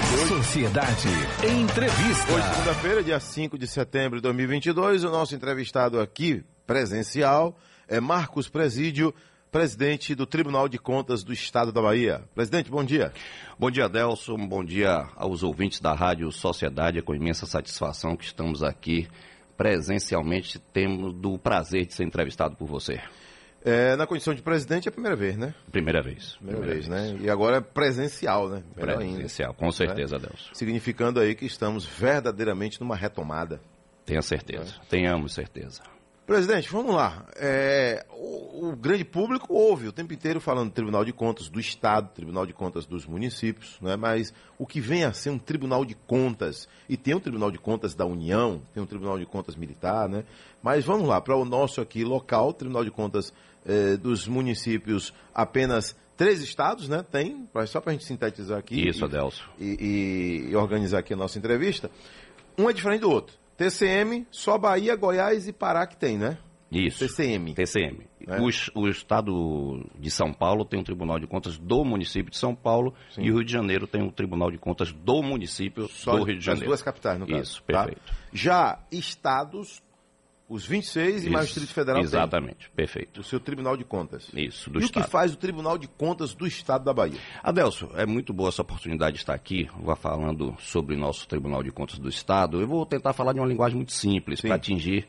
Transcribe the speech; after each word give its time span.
de 0.00 0.14
hoje. 0.14 0.28
Sociedade 0.28 1.08
Entrevista. 1.44 2.32
Hoje, 2.32 2.48
segunda-feira, 2.54 3.02
dia 3.02 3.18
5 3.18 3.58
de 3.58 3.66
setembro 3.66 4.18
de 4.18 4.22
2022, 4.22 5.04
o 5.04 5.10
nosso 5.10 5.34
entrevistado 5.34 6.00
aqui, 6.00 6.44
presencial, 6.66 7.56
é 7.88 7.98
Marcos 8.00 8.48
Presídio, 8.48 9.12
presidente 9.50 10.14
do 10.14 10.26
Tribunal 10.26 10.68
de 10.68 10.78
Contas 10.78 11.24
do 11.24 11.32
Estado 11.32 11.72
da 11.72 11.82
Bahia. 11.82 12.22
Presidente, 12.34 12.70
bom 12.70 12.84
dia. 12.84 13.12
Bom 13.58 13.70
dia, 13.70 13.88
Delson. 13.88 14.36
Bom 14.46 14.64
dia 14.64 15.08
aos 15.16 15.42
ouvintes 15.42 15.80
da 15.80 15.92
Rádio 15.94 16.30
Sociedade. 16.30 16.98
É 16.98 17.02
com 17.02 17.14
imensa 17.14 17.46
satisfação 17.46 18.16
que 18.16 18.24
estamos 18.24 18.62
aqui 18.62 19.08
presencialmente. 19.56 20.60
Temos 20.72 21.12
do 21.12 21.38
prazer 21.38 21.86
de 21.86 21.94
ser 21.94 22.04
entrevistado 22.04 22.54
por 22.54 22.66
você. 22.68 23.00
É, 23.64 23.96
na 23.96 24.06
condição 24.06 24.34
de 24.34 24.40
presidente 24.40 24.88
é 24.88 24.90
a 24.90 24.92
primeira 24.92 25.16
vez, 25.16 25.36
né? 25.36 25.54
Primeira 25.70 26.00
vez. 26.00 26.36
Primeira, 26.36 26.60
primeira 26.60 26.80
vez, 26.80 26.88
vez, 26.88 27.14
né? 27.14 27.18
E 27.20 27.28
agora 27.28 27.56
é 27.56 27.60
presencial, 27.60 28.48
né? 28.48 28.62
Melhor 28.76 28.96
presencial, 28.96 29.50
ainda, 29.50 29.58
com 29.58 29.72
certeza, 29.72 30.16
né? 30.16 30.26
Deus. 30.28 30.50
Significando 30.52 31.20
aí 31.20 31.34
que 31.34 31.44
estamos 31.44 31.84
verdadeiramente 31.84 32.80
numa 32.80 32.94
retomada. 32.94 33.60
Tenha 34.06 34.22
certeza, 34.22 34.64
né? 34.64 34.80
tenhamos 34.88 35.34
certeza. 35.34 35.82
Presidente, 36.28 36.68
vamos 36.68 36.94
lá. 36.94 37.24
É, 37.36 38.04
o, 38.10 38.68
o, 38.68 38.76
grande 38.76 39.02
público 39.02 39.54
ouve 39.54 39.88
o 39.88 39.92
tempo 39.92 40.12
inteiro 40.12 40.42
falando 40.42 40.68
do 40.68 40.74
Tribunal 40.74 41.02
de 41.02 41.10
Contas 41.10 41.48
do 41.48 41.58
Estado, 41.58 42.10
Tribunal 42.14 42.44
de 42.44 42.52
Contas 42.52 42.84
dos 42.84 43.06
municípios, 43.06 43.78
né? 43.80 43.96
mas 43.96 44.34
o 44.58 44.66
que 44.66 44.78
vem 44.78 45.04
a 45.04 45.12
ser 45.14 45.30
um 45.30 45.38
Tribunal 45.38 45.86
de 45.86 45.94
Contas, 45.94 46.68
e 46.86 46.98
tem 46.98 47.14
um 47.14 47.18
Tribunal 47.18 47.50
de 47.50 47.56
Contas 47.56 47.94
da 47.94 48.04
União, 48.04 48.60
tem 48.74 48.82
um 48.82 48.86
Tribunal 48.86 49.18
de 49.18 49.24
Contas 49.24 49.56
militar, 49.56 50.06
né? 50.06 50.22
mas 50.62 50.84
vamos 50.84 51.08
lá, 51.08 51.18
para 51.18 51.34
o 51.34 51.46
nosso 51.46 51.80
aqui 51.80 52.04
local, 52.04 52.52
Tribunal 52.52 52.84
de 52.84 52.90
Contas 52.90 53.32
eh, 53.64 53.96
dos 53.96 54.28
municípios, 54.28 55.14
apenas 55.34 55.96
três 56.14 56.42
estados, 56.42 56.90
né? 56.90 57.02
Tem, 57.10 57.48
só 57.66 57.80
para 57.80 57.92
a 57.92 57.94
gente 57.94 58.04
sintetizar 58.04 58.58
aqui. 58.58 58.86
Isso, 58.86 59.02
Adelso. 59.02 59.48
E, 59.58 60.44
e, 60.44 60.50
e 60.50 60.56
organizar 60.56 60.98
aqui 60.98 61.14
a 61.14 61.16
nossa 61.16 61.38
entrevista. 61.38 61.90
Um 62.58 62.68
é 62.68 62.72
diferente 62.74 63.00
do 63.00 63.10
outro. 63.10 63.34
TCM, 63.58 64.24
só 64.30 64.56
Bahia, 64.56 64.94
Goiás 64.94 65.48
e 65.48 65.52
Pará 65.52 65.84
que 65.84 65.96
tem, 65.96 66.16
né? 66.16 66.38
Isso. 66.70 67.00
TCM. 67.00 67.54
TCM. 67.54 68.06
É? 68.26 68.38
O, 68.40 68.82
o, 68.82 68.88
estado 68.88 69.84
de 69.98 70.10
São 70.10 70.32
Paulo 70.32 70.64
tem 70.64 70.78
um 70.78 70.84
Tribunal 70.84 71.18
de 71.18 71.26
Contas 71.26 71.58
do 71.58 71.84
município 71.84 72.30
de 72.30 72.36
São 72.36 72.54
Paulo 72.54 72.94
Sim. 73.10 73.22
e 73.22 73.30
o 73.32 73.36
Rio 73.36 73.44
de 73.44 73.50
Janeiro 73.50 73.86
tem 73.86 74.02
um 74.02 74.10
Tribunal 74.10 74.50
de 74.50 74.58
Contas 74.58 74.92
do 74.92 75.22
município 75.22 75.88
Só 75.88 76.16
do 76.16 76.24
Rio 76.24 76.38
de 76.38 76.44
Janeiro. 76.44 76.66
As 76.66 76.68
duas 76.68 76.82
capitais, 76.82 77.18
no 77.18 77.26
caso. 77.26 77.42
Isso, 77.42 77.62
tá? 77.62 77.84
perfeito. 77.84 78.02
Tá? 78.06 78.14
Já 78.32 78.78
estados, 78.92 79.82
os 80.48 80.64
26 80.64 81.16
Isso, 81.16 81.26
e 81.26 81.30
mais 81.30 81.44
o 81.44 81.46
Distrito 81.48 81.74
Federal 81.74 82.00
Exatamente, 82.00 82.66
tem. 82.66 82.74
perfeito. 82.74 83.20
O 83.20 83.24
seu 83.24 83.38
Tribunal 83.38 83.76
de 83.76 83.84
Contas. 83.84 84.28
Isso, 84.32 84.70
do 84.70 84.80
e 84.80 84.84
Estado. 84.84 85.02
o 85.02 85.04
que 85.04 85.10
faz 85.10 85.32
o 85.34 85.36
Tribunal 85.36 85.76
de 85.76 85.86
Contas 85.86 86.32
do 86.34 86.46
Estado 86.46 86.84
da 86.84 86.94
Bahia? 86.94 87.18
Adelso, 87.42 87.90
é 87.94 88.06
muito 88.06 88.32
boa 88.32 88.48
essa 88.48 88.62
oportunidade 88.62 89.16
de 89.16 89.22
estar 89.22 89.34
aqui, 89.34 89.68
vou 89.78 89.94
falando 89.94 90.56
sobre 90.58 90.94
o 90.94 90.98
nosso 90.98 91.28
Tribunal 91.28 91.62
de 91.62 91.70
Contas 91.70 91.98
do 91.98 92.08
Estado. 92.08 92.60
Eu 92.60 92.66
vou 92.66 92.86
tentar 92.86 93.12
falar 93.12 93.34
de 93.34 93.40
uma 93.40 93.46
linguagem 93.46 93.76
muito 93.76 93.92
simples 93.92 94.40
para 94.40 94.54
atingir 94.54 95.06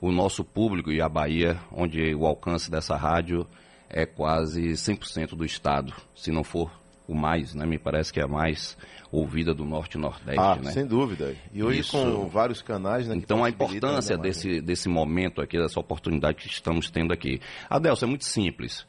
o 0.00 0.12
nosso 0.12 0.44
público 0.44 0.92
e 0.92 1.00
a 1.00 1.08
Bahia, 1.08 1.58
onde 1.72 2.14
o 2.14 2.26
alcance 2.26 2.70
dessa 2.70 2.96
rádio 2.96 3.46
é 3.88 4.04
quase 4.04 4.60
100% 4.72 5.30
do 5.30 5.44
Estado, 5.44 5.94
se 6.14 6.30
não 6.30 6.44
for 6.44 6.70
o 7.06 7.14
mais, 7.14 7.54
né? 7.54 7.66
Me 7.66 7.78
parece 7.78 8.12
que 8.12 8.20
é 8.20 8.24
a 8.24 8.28
mais 8.28 8.76
ouvida 9.10 9.54
do 9.54 9.64
Norte 9.64 9.96
e 9.96 10.00
Nordeste, 10.00 10.40
ah, 10.40 10.56
né? 10.56 10.72
sem 10.72 10.86
dúvida. 10.86 11.34
E 11.52 11.62
hoje 11.62 11.80
Isso. 11.80 11.92
com 11.92 12.26
vários 12.28 12.62
canais, 12.62 13.08
né? 13.08 13.14
Então 13.16 13.44
a 13.44 13.48
importância 13.48 14.16
desse, 14.18 14.60
desse 14.60 14.88
momento 14.88 15.40
aqui, 15.40 15.58
dessa 15.58 15.78
oportunidade 15.78 16.38
que 16.38 16.48
estamos 16.48 16.90
tendo 16.90 17.12
aqui. 17.12 17.40
Adelson, 17.70 18.06
é 18.06 18.08
muito 18.08 18.24
simples. 18.24 18.86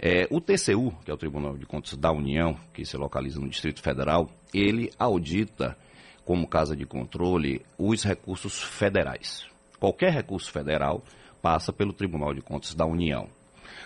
É, 0.00 0.28
o 0.30 0.40
TCU, 0.40 0.94
que 1.04 1.10
é 1.10 1.14
o 1.14 1.16
Tribunal 1.16 1.56
de 1.56 1.66
Contas 1.66 1.96
da 1.96 2.12
União, 2.12 2.56
que 2.72 2.84
se 2.84 2.96
localiza 2.96 3.40
no 3.40 3.48
Distrito 3.48 3.82
Federal, 3.82 4.30
ele 4.54 4.90
audita 4.98 5.76
como 6.24 6.46
casa 6.46 6.76
de 6.76 6.86
controle 6.86 7.62
os 7.76 8.04
recursos 8.04 8.62
federais. 8.62 9.46
Qualquer 9.80 10.12
recurso 10.12 10.50
federal 10.52 11.02
passa 11.42 11.72
pelo 11.72 11.92
Tribunal 11.92 12.32
de 12.32 12.40
Contas 12.40 12.74
da 12.74 12.86
União. 12.86 13.28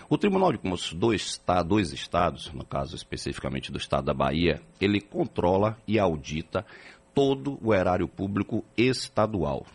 O 0.09 0.17
Tribunal 0.17 0.51
de 0.51 0.57
Contas 0.57 0.93
dos 0.93 1.63
dois 1.63 1.93
estados, 1.93 2.51
no 2.53 2.65
caso 2.65 2.95
especificamente 2.95 3.71
do 3.71 3.77
estado 3.77 4.05
da 4.05 4.13
Bahia, 4.13 4.61
ele 4.79 5.01
controla 5.01 5.77
e 5.87 5.99
audita 5.99 6.65
todo 7.13 7.59
o 7.61 7.73
erário 7.73 8.07
público 8.07 8.63
estadual. 8.77 9.65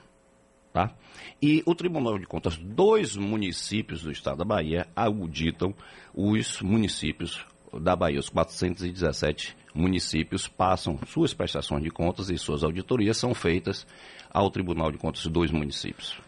Tá? 0.72 0.92
E 1.40 1.62
o 1.66 1.74
Tribunal 1.74 2.18
de 2.18 2.26
Contas 2.26 2.56
dos 2.56 3.16
municípios 3.16 4.02
do 4.02 4.10
estado 4.10 4.38
da 4.38 4.44
Bahia 4.44 4.86
auditam 4.94 5.74
os 6.14 6.60
municípios 6.60 7.44
da 7.80 7.96
Bahia. 7.96 8.20
Os 8.20 8.28
417 8.28 9.56
municípios 9.74 10.48
passam 10.48 10.98
suas 11.06 11.32
prestações 11.32 11.82
de 11.82 11.90
contas 11.90 12.30
e 12.30 12.38
suas 12.38 12.62
auditorias 12.62 13.16
são 13.16 13.34
feitas 13.34 13.86
ao 14.30 14.50
Tribunal 14.50 14.90
de 14.90 14.98
Contas 14.98 15.26
dos 15.26 15.50
municípios. 15.50 16.20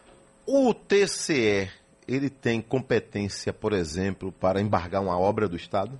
O 0.46 0.72
TCE 0.72 1.70
ele 2.10 2.28
tem 2.28 2.60
competência, 2.60 3.52
por 3.52 3.72
exemplo, 3.72 4.32
para 4.32 4.60
embargar 4.60 5.00
uma 5.00 5.16
obra 5.16 5.48
do 5.48 5.54
Estado? 5.54 5.98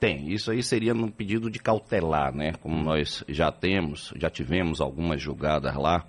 Tem. 0.00 0.32
Isso 0.32 0.50
aí 0.50 0.62
seria 0.62 0.94
num 0.94 1.10
pedido 1.10 1.50
de 1.50 1.58
cautelar, 1.58 2.34
né? 2.34 2.52
Como 2.62 2.82
nós 2.82 3.22
já 3.28 3.52
temos, 3.52 4.12
já 4.16 4.30
tivemos 4.30 4.80
algumas 4.80 5.20
julgadas 5.20 5.76
lá. 5.76 6.06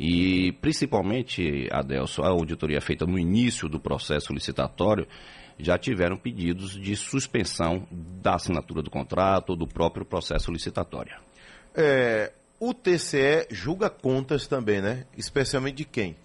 E 0.00 0.52
principalmente, 0.60 1.68
Adelso, 1.70 2.22
a 2.22 2.28
auditoria 2.28 2.80
feita 2.80 3.04
no 3.04 3.18
início 3.18 3.68
do 3.68 3.78
processo 3.78 4.32
licitatório, 4.32 5.06
já 5.58 5.76
tiveram 5.78 6.16
pedidos 6.16 6.72
de 6.72 6.96
suspensão 6.96 7.86
da 7.90 8.34
assinatura 8.34 8.82
do 8.82 8.90
contrato 8.90 9.50
ou 9.50 9.56
do 9.56 9.66
próprio 9.66 10.04
processo 10.04 10.50
licitatório. 10.50 11.14
É, 11.74 12.32
o 12.58 12.72
TCE 12.72 13.46
julga 13.50 13.90
contas 13.90 14.46
também, 14.46 14.80
né? 14.80 15.04
Especialmente 15.16 15.76
de 15.76 15.84
quem? 15.84 16.16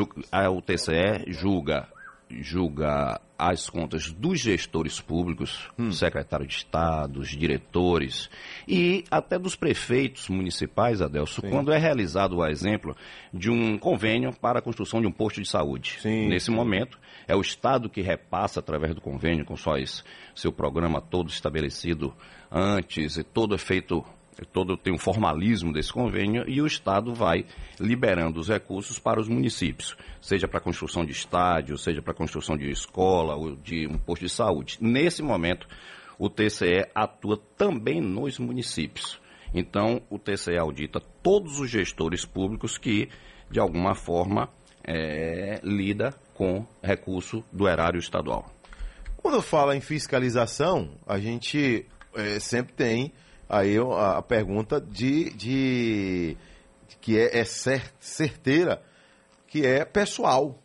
O 0.00 0.62
TCE 0.62 1.32
julga, 1.32 1.88
julga 2.30 3.20
as 3.38 3.68
contas 3.68 4.12
dos 4.12 4.40
gestores 4.40 5.00
públicos, 5.00 5.68
hum. 5.78 5.90
secretário 5.90 6.46
de 6.46 6.54
Estado, 6.54 7.20
os 7.20 7.28
diretores 7.28 8.30
e 8.66 9.04
até 9.10 9.38
dos 9.38 9.56
prefeitos 9.56 10.28
municipais, 10.28 11.02
Adelso, 11.02 11.40
Sim. 11.40 11.50
quando 11.50 11.72
é 11.72 11.78
realizado 11.78 12.36
o 12.36 12.46
exemplo 12.46 12.96
de 13.32 13.50
um 13.50 13.76
convênio 13.76 14.32
para 14.32 14.60
a 14.60 14.62
construção 14.62 15.00
de 15.00 15.06
um 15.06 15.12
posto 15.12 15.42
de 15.42 15.48
saúde. 15.48 15.98
Sim. 16.00 16.28
Nesse 16.28 16.50
momento, 16.50 16.98
é 17.26 17.34
o 17.34 17.40
Estado 17.40 17.90
que 17.90 18.00
repassa 18.00 18.60
através 18.60 18.94
do 18.94 19.00
convênio, 19.00 19.44
com 19.44 19.56
suas, 19.56 20.04
seu 20.34 20.52
programa 20.52 21.00
todo 21.00 21.28
estabelecido 21.28 22.14
antes 22.50 23.16
e 23.16 23.24
todo 23.24 23.54
é 23.54 23.58
feito 23.58 24.04
todo 24.52 24.76
tem 24.76 24.92
um 24.92 24.98
formalismo 24.98 25.72
desse 25.72 25.92
convênio 25.92 26.44
e 26.48 26.60
o 26.60 26.66
Estado 26.66 27.14
vai 27.14 27.44
liberando 27.78 28.40
os 28.40 28.48
recursos 28.48 28.98
para 28.98 29.20
os 29.20 29.28
municípios, 29.28 29.96
seja 30.20 30.48
para 30.48 30.60
construção 30.60 31.04
de 31.04 31.12
estádio, 31.12 31.76
seja 31.78 32.00
para 32.00 32.14
construção 32.14 32.56
de 32.56 32.70
escola 32.70 33.36
ou 33.36 33.56
de 33.56 33.86
um 33.86 33.98
posto 33.98 34.22
de 34.22 34.30
saúde. 34.30 34.78
Nesse 34.80 35.22
momento, 35.22 35.68
o 36.18 36.28
TCE 36.28 36.86
atua 36.94 37.36
também 37.56 38.00
nos 38.00 38.38
municípios. 38.38 39.20
Então, 39.52 40.02
o 40.10 40.18
TCE 40.18 40.56
audita 40.58 41.00
todos 41.22 41.60
os 41.60 41.70
gestores 41.70 42.24
públicos 42.24 42.76
que, 42.76 43.08
de 43.50 43.60
alguma 43.60 43.94
forma, 43.94 44.48
é, 44.82 45.60
lida 45.62 46.12
com 46.34 46.66
recurso 46.82 47.44
do 47.52 47.68
erário 47.68 47.98
estadual. 47.98 48.50
Quando 49.16 49.40
fala 49.40 49.76
em 49.76 49.80
fiscalização, 49.80 50.98
a 51.06 51.18
gente 51.18 51.86
é, 52.14 52.38
sempre 52.40 52.74
tem 52.74 53.12
aí 53.54 53.76
a, 53.78 54.22
pergunta 54.22 54.80
de, 54.80 55.30
de, 55.34 56.36
que 57.00 57.18
é, 57.18 57.38
é 57.38 57.44
certeira, 57.44 58.82
que 59.46 59.64
é 59.64 59.84
pessoal. 59.84 60.58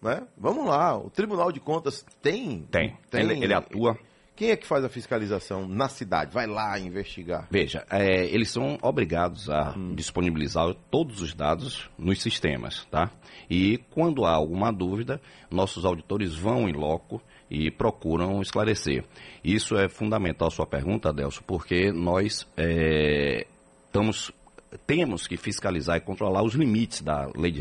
Né? 0.00 0.26
Vamos 0.36 0.66
lá, 0.66 0.96
o 0.96 1.10
Tribunal 1.10 1.52
de 1.52 1.60
Contas 1.60 2.04
tem. 2.22 2.62
Tem, 2.70 2.96
tem 3.10 3.20
ele, 3.20 3.44
ele 3.44 3.54
atua. 3.54 3.98
Quem 4.34 4.48
é 4.48 4.56
que 4.56 4.66
faz 4.66 4.82
a 4.82 4.88
fiscalização 4.88 5.68
na 5.68 5.86
cidade? 5.86 6.32
Vai 6.32 6.46
lá 6.46 6.78
investigar. 6.78 7.46
Veja, 7.50 7.84
é, 7.90 8.24
eles 8.24 8.50
são 8.50 8.78
obrigados 8.80 9.50
a 9.50 9.74
hum. 9.76 9.94
disponibilizar 9.94 10.74
todos 10.90 11.20
os 11.20 11.34
dados 11.34 11.90
nos 11.98 12.22
sistemas, 12.22 12.86
tá? 12.90 13.10
E 13.50 13.76
quando 13.90 14.24
há 14.24 14.32
alguma 14.32 14.72
dúvida, 14.72 15.20
nossos 15.50 15.84
auditores 15.84 16.34
vão 16.34 16.66
em 16.66 16.72
loco 16.72 17.20
e 17.50 17.70
procuram 17.70 18.40
esclarecer. 18.40 19.04
Isso 19.42 19.76
é 19.76 19.88
fundamental 19.88 20.48
a 20.48 20.50
sua 20.50 20.66
pergunta, 20.66 21.08
Adelso, 21.08 21.42
porque 21.44 21.90
nós 21.90 22.46
é, 22.56 23.46
estamos 23.86 24.32
temos 24.86 25.26
que 25.26 25.36
fiscalizar 25.36 25.96
e 25.96 26.00
controlar 26.00 26.44
os 26.44 26.54
limites 26.54 27.00
da 27.00 27.28
Lei 27.34 27.50
de 27.50 27.60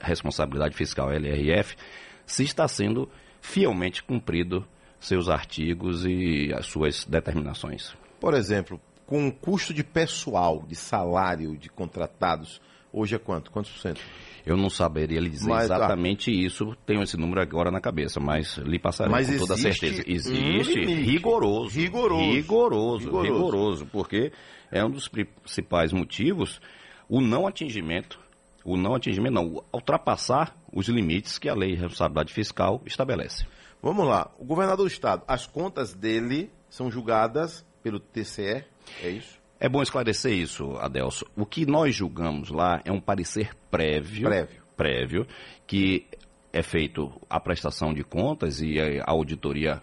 Responsabilidade 0.00 0.74
Fiscal 0.74 1.12
LRF, 1.12 1.76
se 2.24 2.44
está 2.44 2.66
sendo 2.66 3.10
fielmente 3.42 4.02
cumprido 4.02 4.66
seus 4.98 5.28
artigos 5.28 6.04
e 6.06 6.52
as 6.54 6.66
suas 6.66 7.04
determinações. 7.04 7.94
Por 8.18 8.34
exemplo, 8.34 8.80
com 9.06 9.28
o 9.28 9.32
custo 9.32 9.74
de 9.74 9.82
pessoal, 9.82 10.64
de 10.66 10.76
salário 10.76 11.56
de 11.56 11.68
contratados, 11.68 12.60
Hoje 12.92 13.14
é 13.14 13.18
quanto? 13.18 13.50
Quantos 13.50 13.70
por 13.70 13.78
cento? 13.80 14.00
Eu 14.44 14.56
não 14.56 14.70
saberia 14.70 15.20
lhe 15.20 15.28
dizer 15.28 15.48
Mas, 15.48 15.68
tá. 15.68 15.76
exatamente 15.76 16.30
isso, 16.30 16.74
tenho 16.86 17.02
esse 17.02 17.16
número 17.16 17.40
agora 17.40 17.70
na 17.70 17.80
cabeça, 17.80 18.18
mas 18.18 18.56
lhe 18.58 18.78
passarei 18.78 19.12
Mas 19.12 19.30
com 19.30 19.38
toda 19.38 19.56
certeza. 19.56 20.02
um 20.02 20.10
Existe, 20.12 20.74
limite. 20.80 21.02
rigoroso, 21.10 21.78
Rigoroso. 21.78 22.30
rigoroso, 22.32 23.04
Rigoroso. 23.04 23.32
rigoroso, 23.34 23.86
porque 23.86 24.32
é 24.72 24.84
um 24.84 24.90
dos 24.90 25.08
principais 25.08 25.92
motivos 25.92 26.60
o 27.08 27.20
não 27.20 27.46
atingimento, 27.46 28.18
o 28.64 28.76
não 28.76 28.94
atingimento 28.94 29.34
não, 29.34 29.46
o 29.46 29.64
ultrapassar 29.72 30.56
os 30.72 30.88
limites 30.88 31.38
que 31.38 31.48
a 31.48 31.54
lei 31.54 31.70
de 31.74 31.80
responsabilidade 31.82 32.32
fiscal 32.32 32.80
estabelece. 32.86 33.44
Vamos 33.82 34.06
lá. 34.06 34.30
O 34.38 34.44
governador 34.44 34.84
do 34.86 34.92
estado, 34.92 35.22
as 35.28 35.46
contas 35.46 35.92
dele 35.94 36.50
são 36.68 36.90
julgadas 36.90 37.64
pelo 37.82 37.98
TCE, 37.98 38.64
é 39.02 39.10
isso? 39.10 39.39
É 39.62 39.68
bom 39.68 39.82
esclarecer 39.82 40.32
isso, 40.32 40.74
Adelso. 40.78 41.26
O 41.36 41.44
que 41.44 41.66
nós 41.66 41.94
julgamos 41.94 42.48
lá 42.48 42.80
é 42.82 42.90
um 42.90 42.98
parecer 42.98 43.54
prévio, 43.70 44.26
Prévio. 44.26 44.62
prévio, 44.74 45.26
que 45.66 46.06
é 46.50 46.62
feito 46.62 47.12
a 47.28 47.38
prestação 47.38 47.92
de 47.92 48.02
contas 48.02 48.62
e 48.62 48.80
a 48.80 49.04
auditoria 49.06 49.82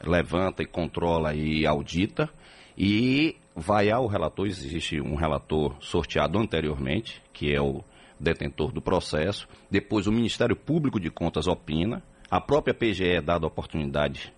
levanta 0.00 0.62
e 0.62 0.66
controla 0.66 1.34
e 1.34 1.66
audita 1.66 2.30
e 2.76 3.34
vai 3.56 3.90
ao 3.90 4.06
relator, 4.06 4.46
existe 4.46 5.00
um 5.00 5.16
relator 5.16 5.74
sorteado 5.80 6.38
anteriormente, 6.38 7.20
que 7.32 7.52
é 7.52 7.60
o 7.60 7.82
detentor 8.20 8.70
do 8.70 8.80
processo, 8.80 9.48
depois 9.68 10.06
o 10.06 10.12
Ministério 10.12 10.54
Público 10.54 11.00
de 11.00 11.10
Contas 11.10 11.48
opina, 11.48 12.04
a 12.30 12.40
própria 12.40 12.72
PGE 12.72 13.16
é 13.16 13.20
dada 13.20 13.46
a 13.46 13.48
oportunidade 13.48 14.32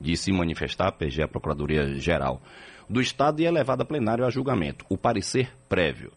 de 0.00 0.16
se 0.16 0.32
manifestar, 0.32 0.88
a 0.88 0.92
PGE 0.92 1.20
é 1.20 1.24
a 1.24 1.28
Procuradoria 1.28 1.86
Geral 2.00 2.42
do 2.88 3.00
Estado 3.00 3.40
e 3.40 3.46
é 3.46 3.50
levado 3.50 3.82
a 3.82 3.84
plenário 3.84 4.24
a 4.24 4.30
julgamento. 4.30 4.84
O 4.88 4.96
parecer 4.96 5.50
prévio. 5.68 6.12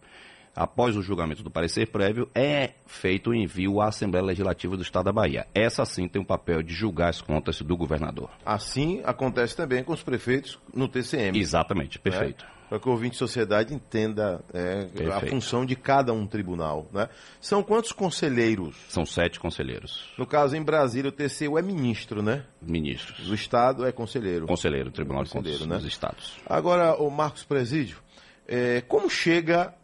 Após 0.54 0.96
o 0.96 1.02
julgamento 1.02 1.42
do 1.42 1.50
parecer 1.50 1.86
prévio, 1.86 2.28
é 2.34 2.70
feito 2.84 3.30
o 3.30 3.34
envio 3.34 3.80
à 3.80 3.86
Assembleia 3.88 4.24
Legislativa 4.24 4.76
do 4.76 4.82
Estado 4.82 5.04
da 5.04 5.12
Bahia. 5.12 5.46
Essa 5.54 5.84
sim 5.84 6.08
tem 6.08 6.20
o 6.20 6.24
papel 6.24 6.64
de 6.64 6.74
julgar 6.74 7.10
as 7.10 7.20
contas 7.20 7.62
do 7.62 7.76
governador. 7.76 8.28
Assim 8.44 9.00
acontece 9.04 9.56
também 9.56 9.84
com 9.84 9.92
os 9.92 10.02
prefeitos 10.02 10.58
no 10.74 10.88
TCM. 10.88 11.38
Exatamente, 11.38 11.98
perfeito. 12.00 12.44
né? 12.44 12.50
Para 12.68 12.78
que 12.78 12.88
o 12.88 12.92
ouvinte 12.92 13.12
de 13.12 13.16
sociedade 13.18 13.72
entenda 13.72 14.40
é, 14.52 14.88
a 15.12 15.20
função 15.20 15.64
de 15.64 15.74
cada 15.74 16.12
um 16.12 16.26
tribunal. 16.26 16.86
Né? 16.92 17.08
São 17.40 17.62
quantos 17.62 17.92
conselheiros? 17.92 18.76
São 18.88 19.06
sete 19.06 19.40
conselheiros, 19.40 20.04
No 20.18 20.26
caso, 20.26 20.54
em 20.56 20.62
Brasília, 20.62 21.08
o 21.08 21.12
TCU 21.12 21.58
é 21.58 21.62
ministro, 21.62 22.22
né? 22.22 22.44
ministros. 22.60 23.26
Do 23.26 23.34
Estado 23.34 23.86
é 23.86 23.92
conselheiro. 23.92 24.46
Conselheiro 24.46 24.90
Tribunal 24.90 25.24
de 25.24 25.30
Conselheiro, 25.30 25.60
Contas 25.64 25.76
né? 25.78 25.82
dos 25.82 25.86
Estados. 25.92 26.32
Agora, 26.46 26.94
o 26.96 27.10
Marcos 27.10 27.42
Presídio, 27.44 27.98
é, 28.46 28.82
como 28.82 29.08
chega 29.08 29.74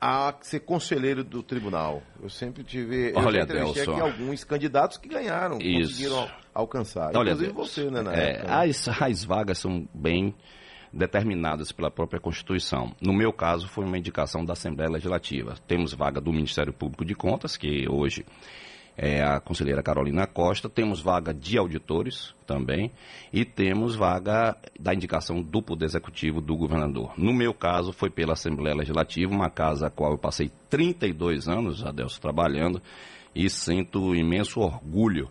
a 0.00 0.34
ser 0.40 0.60
conselheiro 0.60 1.22
do 1.22 1.42
tribunal? 1.42 2.02
Eu 2.20 2.28
sempre 2.28 2.64
tive. 2.64 3.10
Eu 3.10 3.18
Olha, 3.18 3.38
já 3.40 3.44
entrevistei 3.44 3.82
Adelson. 3.84 3.92
aqui 3.92 4.00
alguns 4.00 4.42
candidatos 4.44 4.96
que 4.96 5.08
ganharam, 5.08 5.58
Isso. 5.58 5.90
conseguiram 5.92 6.18
al- 6.20 6.30
alcançar. 6.54 7.16
Olha, 7.16 7.30
Inclusive 7.32 7.52
Deus, 7.52 7.68
você, 7.70 7.90
né, 7.90 8.02
na 8.02 8.12
é, 8.14 8.30
época, 8.30 8.48
né? 8.48 8.70
as, 8.70 8.88
as 9.02 9.24
vagas 9.24 9.58
são 9.58 9.86
bem 9.94 10.34
determinadas 10.92 11.72
pela 11.72 11.90
própria 11.90 12.20
Constituição. 12.20 12.94
No 13.00 13.12
meu 13.12 13.32
caso, 13.32 13.68
foi 13.68 13.84
uma 13.84 13.98
indicação 13.98 14.44
da 14.44 14.52
Assembleia 14.52 14.90
Legislativa. 14.90 15.54
Temos 15.66 15.94
vaga 15.94 16.20
do 16.20 16.32
Ministério 16.32 16.72
Público 16.72 17.04
de 17.04 17.14
Contas, 17.14 17.56
que 17.56 17.88
hoje 17.88 18.24
é 18.96 19.22
a 19.22 19.40
conselheira 19.40 19.82
Carolina 19.82 20.26
Costa, 20.26 20.68
temos 20.68 21.00
vaga 21.00 21.32
de 21.32 21.56
auditores 21.56 22.34
também, 22.46 22.92
e 23.32 23.44
temos 23.44 23.96
vaga 23.96 24.56
da 24.78 24.92
indicação 24.92 25.40
do 25.40 25.62
Poder 25.62 25.86
Executivo 25.86 26.40
do 26.40 26.54
governador. 26.54 27.14
No 27.16 27.32
meu 27.32 27.54
caso, 27.54 27.92
foi 27.92 28.10
pela 28.10 28.34
Assembleia 28.34 28.76
Legislativa, 28.76 29.32
uma 29.32 29.48
casa 29.48 29.86
a 29.86 29.90
qual 29.90 30.12
eu 30.12 30.18
passei 30.18 30.50
32 30.68 31.48
anos, 31.48 31.84
Adelso, 31.84 32.20
trabalhando, 32.20 32.82
e 33.34 33.48
sinto 33.48 34.14
imenso 34.14 34.60
orgulho 34.60 35.30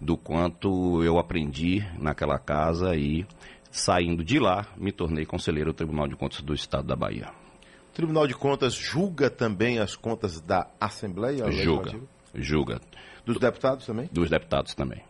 do 0.00 0.16
quanto 0.16 1.02
eu 1.02 1.18
aprendi 1.18 1.84
naquela 1.98 2.38
casa 2.38 2.94
e 2.94 3.26
saindo 3.74 4.22
de 4.24 4.38
lá 4.38 4.66
me 4.76 4.92
tornei 4.92 5.26
conselheiro 5.26 5.72
do 5.72 5.76
Tribunal 5.76 6.06
de 6.06 6.14
Contas 6.14 6.40
do 6.40 6.54
Estado 6.54 6.86
da 6.86 6.94
Bahia. 6.94 7.28
O 7.90 7.92
Tribunal 7.92 8.24
de 8.26 8.34
Contas 8.34 8.72
julga 8.72 9.28
também 9.28 9.80
as 9.80 9.96
contas 9.96 10.40
da 10.40 10.68
Assembleia 10.80 11.50
Julga, 11.50 11.98
julga 12.32 12.80
Dos 13.26 13.36
deputados 13.38 13.84
também? 13.84 14.08
dos 14.12 14.30
deputados 14.30 14.74
também. 14.74 15.02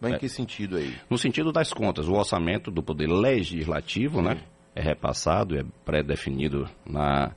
Mas 0.00 0.12
É. 0.12 0.16
em 0.16 0.18
que 0.18 0.28
sentido 0.28 0.76
aí? 0.76 0.94
No 1.08 1.16
sentido 1.16 1.50
das 1.50 1.72
contas, 1.72 2.06
o 2.06 2.12
orçamento 2.12 2.70
do 2.70 2.82
Poder 2.82 3.06
Legislativo, 3.08 4.20
né, 4.20 4.42
é 4.74 4.82
repassado, 4.82 5.56
é 5.56 5.64
pré-definido 5.84 6.68
na, 6.84 7.32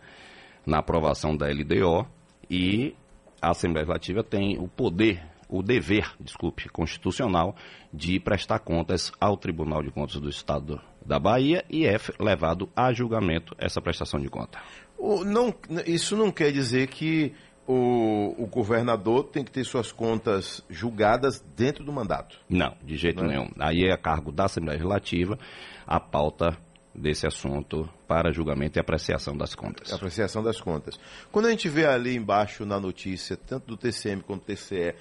na 0.65 0.79
aprovação 0.79 1.35
da 1.37 1.47
LDO 1.47 2.05
e 2.49 2.93
a 3.41 3.51
Assembleia 3.51 3.85
Legislativa 3.85 4.21
tem 4.21 4.57
o 4.57 4.67
poder, 4.67 5.23
o 5.49 5.61
dever, 5.63 6.11
desculpe, 6.19 6.67
constitucional 6.69 7.55
de 7.93 8.19
prestar 8.19 8.59
contas 8.59 9.11
ao 9.19 9.37
Tribunal 9.37 9.81
de 9.81 9.91
Contas 9.91 10.19
do 10.19 10.29
Estado 10.29 10.79
da 11.05 11.17
Bahia 11.19 11.63
e 11.69 11.85
é 11.85 11.97
levado 12.19 12.69
a 12.75 12.91
julgamento 12.91 13.55
essa 13.57 13.81
prestação 13.81 14.19
de 14.19 14.27
conta. 14.29 14.59
O- 14.97 15.23
não, 15.23 15.53
isso 15.85 16.17
não 16.17 16.31
quer 16.31 16.51
dizer 16.51 16.87
que 16.87 17.33
o, 17.65 18.35
o 18.43 18.47
governador 18.47 19.25
tem 19.25 19.43
que 19.43 19.51
ter 19.51 19.63
suas 19.63 19.91
contas 19.91 20.63
julgadas 20.69 21.43
dentro 21.55 21.83
do 21.83 21.91
mandato. 21.91 22.37
Não, 22.49 22.75
de 22.83 22.95
jeito 22.95 23.23
Não 23.23 23.29
é? 23.31 23.35
nenhum. 23.37 23.49
Aí 23.59 23.83
é 23.85 23.91
a 23.93 23.97
cargo 23.97 24.31
da 24.31 24.45
Assembleia 24.45 24.77
Legislativa 24.77 25.37
a 25.85 25.99
pauta 25.99 26.57
desse 26.95 27.27
assunto 27.27 27.87
para 28.07 28.31
julgamento 28.31 28.79
e 28.79 28.81
apreciação 28.81 29.37
das 29.37 29.53
contas. 29.53 29.93
Apreciação 29.93 30.41
das 30.41 30.59
contas. 30.59 30.99
Quando 31.31 31.45
a 31.45 31.51
gente 31.51 31.69
vê 31.69 31.85
ali 31.85 32.15
embaixo 32.15 32.65
na 32.65 32.79
notícia, 32.79 33.37
tanto 33.37 33.67
do 33.67 33.77
TCM 33.77 34.23
quanto 34.23 34.41
do 34.41 34.45
TCE, 34.45 34.95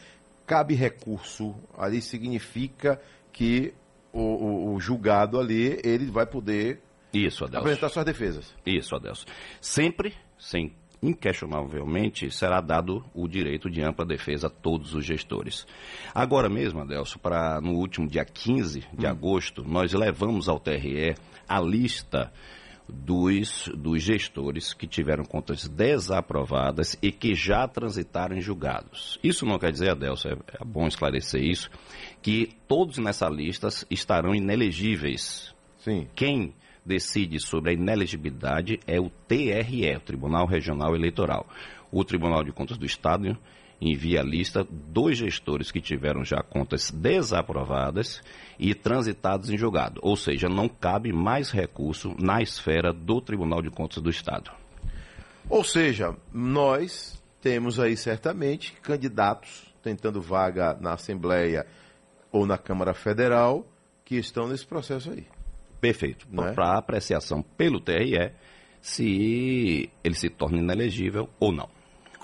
cabe 0.46 0.74
recurso, 0.74 1.54
ali 1.76 2.00
significa 2.00 3.00
que 3.32 3.74
o, 4.12 4.20
o- 4.20 4.74
o 4.74 4.80
julgado 4.80 5.38
ali, 5.38 5.78
ele 5.84 6.06
vai 6.06 6.24
poder 6.26 6.80
Isso, 7.12 7.44
Adelso. 7.44 7.58
apresentar 7.58 7.88
suas 7.90 8.04
defesas. 8.04 8.54
Isso, 8.64 8.94
Adelso. 8.94 9.26
Sempre, 9.60 10.14
sem 10.38 10.72
inquestionavelmente, 11.02 12.30
será 12.30 12.60
dado 12.60 13.04
o 13.14 13.28
direito 13.28 13.68
de 13.70 13.82
ampla 13.82 14.04
defesa 14.06 14.46
a 14.46 14.50
todos 14.50 14.94
os 14.94 15.04
gestores. 15.04 15.66
Agora 16.14 16.48
mesmo, 16.48 16.80
Adelso, 16.80 17.18
para 17.18 17.60
no 17.60 17.72
último 17.72 18.08
dia 18.08 18.24
15 18.24 18.84
de 18.92 19.06
agosto, 19.06 19.62
nós 19.62 19.92
levamos 19.92 20.48
ao 20.48 20.58
TRE 20.58 21.14
a 21.48 21.60
lista 21.60 22.32
dos, 22.88 23.68
dos 23.74 24.02
gestores 24.02 24.72
que 24.72 24.86
tiveram 24.86 25.24
contas 25.24 25.68
desaprovadas 25.68 26.96
e 27.02 27.10
que 27.10 27.34
já 27.34 27.66
transitaram 27.66 28.36
em 28.36 28.40
julgados. 28.40 29.18
Isso 29.22 29.44
não 29.44 29.58
quer 29.58 29.72
dizer, 29.72 29.90
Adelso, 29.90 30.28
é, 30.28 30.32
é 30.32 30.64
bom 30.64 30.86
esclarecer 30.86 31.42
isso, 31.42 31.70
que 32.22 32.50
todos 32.68 32.98
nessa 32.98 33.28
lista 33.28 33.68
estarão 33.90 34.34
inelegíveis. 34.34 35.54
Sim. 35.78 36.06
Quem 36.14 36.54
decide 36.84 37.40
sobre 37.40 37.70
a 37.70 37.74
inelegibilidade 37.74 38.78
é 38.86 39.00
o 39.00 39.10
TRE, 39.26 39.96
o 39.96 40.00
Tribunal 40.00 40.46
Regional 40.46 40.94
Eleitoral. 40.94 41.46
O 41.90 42.04
Tribunal 42.04 42.44
de 42.44 42.52
Contas 42.52 42.78
do 42.78 42.86
Estado 42.86 43.36
envia 43.80 44.20
a 44.20 44.24
lista 44.24 44.66
dos 44.70 45.18
gestores 45.18 45.70
que 45.70 45.80
tiveram 45.80 46.24
já 46.24 46.42
contas 46.42 46.90
desaprovadas 46.90 48.22
e 48.58 48.74
transitados 48.74 49.50
em 49.50 49.58
julgado. 49.58 50.00
Ou 50.02 50.16
seja, 50.16 50.48
não 50.48 50.68
cabe 50.68 51.12
mais 51.12 51.50
recurso 51.50 52.14
na 52.18 52.40
esfera 52.40 52.92
do 52.92 53.20
Tribunal 53.20 53.60
de 53.60 53.70
Contas 53.70 54.02
do 54.02 54.10
Estado. 54.10 54.50
Ou 55.48 55.62
seja, 55.62 56.16
nós 56.32 57.22
temos 57.40 57.78
aí 57.78 57.96
certamente 57.96 58.72
candidatos 58.82 59.72
tentando 59.82 60.20
vaga 60.20 60.76
na 60.80 60.94
Assembleia 60.94 61.66
ou 62.32 62.44
na 62.44 62.58
Câmara 62.58 62.92
Federal 62.92 63.64
que 64.04 64.16
estão 64.16 64.48
nesse 64.48 64.66
processo 64.66 65.10
aí. 65.10 65.26
Perfeito. 65.80 66.26
Não 66.30 66.48
é? 66.48 66.52
Para 66.52 66.76
apreciação 66.76 67.42
pelo 67.42 67.80
TRE 67.80 68.32
se 68.80 69.90
ele 70.02 70.14
se 70.14 70.28
torna 70.28 70.58
inelegível 70.58 71.28
ou 71.38 71.52
não. 71.52 71.68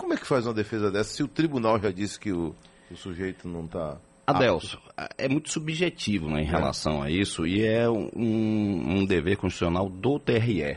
Como 0.02 0.14
é 0.14 0.16
que 0.16 0.26
faz 0.26 0.44
uma 0.48 0.52
defesa 0.52 0.90
dessa 0.90 1.14
se 1.14 1.22
o 1.22 1.28
tribunal 1.28 1.78
já 1.80 1.92
disse 1.92 2.18
que 2.18 2.32
o, 2.32 2.56
o 2.90 2.96
sujeito 2.96 3.46
não 3.46 3.66
está. 3.66 3.98
Adelso, 4.26 4.80
é 5.16 5.28
muito 5.28 5.48
subjetivo 5.48 6.28
né, 6.28 6.42
em 6.42 6.44
relação 6.44 7.00
a 7.00 7.08
isso 7.08 7.46
e 7.46 7.64
é 7.64 7.88
um, 7.88 8.10
um 8.16 9.06
dever 9.06 9.36
constitucional 9.36 9.88
do 9.88 10.18
TRE. 10.18 10.76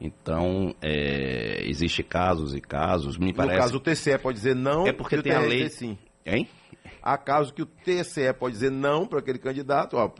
Então, 0.00 0.74
é, 0.80 1.62
existe 1.68 2.02
casos 2.02 2.54
e 2.54 2.60
casos, 2.62 3.18
me 3.18 3.28
No 3.32 3.34
parece... 3.34 3.58
caso, 3.58 3.76
o 3.76 3.80
TCE 3.80 4.16
pode 4.18 4.38
dizer 4.38 4.54
não. 4.56 4.86
É 4.86 4.92
porque 4.94 5.16
o 5.16 5.22
tem 5.22 5.32
a 5.32 5.40
lei- 5.40 5.68
sim. 5.68 5.98
Hein? 6.24 6.48
Há 7.02 7.18
casos 7.18 7.52
que 7.52 7.60
o 7.60 7.66
TCE 7.66 8.32
pode 8.32 8.54
dizer 8.54 8.70
não 8.70 9.06
para 9.06 9.18
aquele 9.18 9.38
candidato. 9.38 9.98
Ó, 9.98 10.10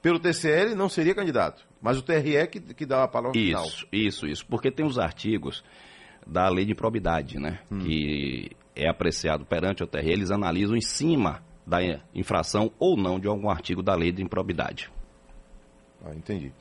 pelo 0.00 0.18
TCE 0.18 0.48
ele 0.48 0.74
não 0.74 0.88
seria 0.88 1.14
candidato. 1.14 1.66
Mas 1.82 1.98
o 1.98 2.02
TRE 2.02 2.36
é 2.36 2.46
que, 2.46 2.60
que 2.60 2.86
dá 2.86 3.04
a 3.04 3.08
palavra 3.08 3.38
final. 3.38 3.66
Isso, 3.66 3.86
isso, 3.92 4.26
isso. 4.26 4.46
Porque 4.46 4.70
tem 4.70 4.86
os 4.86 4.98
artigos 4.98 5.62
da 6.26 6.48
lei 6.48 6.64
de 6.64 6.74
probidade, 6.74 7.38
né? 7.38 7.60
Que 7.80 8.50
é 8.74 8.88
apreciado 8.88 9.44
perante 9.44 9.82
o 9.82 9.86
TRE, 9.86 10.10
eles 10.10 10.30
analisam 10.30 10.76
em 10.76 10.80
cima 10.80 11.42
da 11.66 11.78
infração 12.14 12.72
ou 12.78 12.96
não 12.96 13.20
de 13.20 13.28
algum 13.28 13.48
artigo 13.50 13.82
da 13.82 13.94
lei 13.94 14.10
de 14.12 14.22
improbidade. 14.22 14.90
Ah, 16.04 16.14
entendi. 16.14 16.52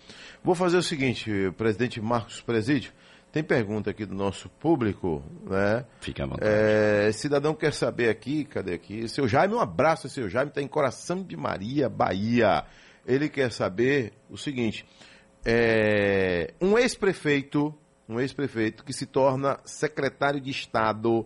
Vou 0.44 0.54
fazer 0.54 0.78
o 0.78 0.84
seguinte, 0.84 1.32
presidente 1.58 2.02
Marcos 2.02 2.42
Presídio. 2.42 2.92
Tem 3.32 3.44
pergunta 3.44 3.92
aqui 3.92 4.06
do 4.06 4.16
nosso 4.16 4.50
público, 4.50 5.24
né? 5.44 5.86
Fique 6.02 6.22
à 6.22 6.26
vontade. 6.26 6.52
É, 6.52 7.12
cidadão 7.12 7.54
quer 7.54 7.74
saber 7.74 8.10
aqui, 8.10 8.44
cadê 8.44 8.74
aqui? 8.74 9.08
Seu 9.08 9.28
Jaime, 9.28 9.54
um 9.54 9.60
abraço, 9.60 10.10
seu 10.10 10.28
Jaime, 10.28 10.50
está 10.50 10.62
em 10.62 10.68
Coração 10.68 11.24
de 11.24 11.38
Maria, 11.38 11.88
Bahia. 11.88 12.66
Ele 13.06 13.30
quer 13.30 13.52
saber 13.52 14.14
o 14.30 14.38
seguinte: 14.38 14.84
é, 15.46 16.54
um 16.60 16.78
ex-prefeito, 16.78 17.74
um 18.10 18.20
ex-prefeito 18.20 18.84
que 18.84 18.92
se 18.92 19.06
torna 19.06 19.60
secretário 19.64 20.42
de 20.42 20.50
Estado 20.50 21.26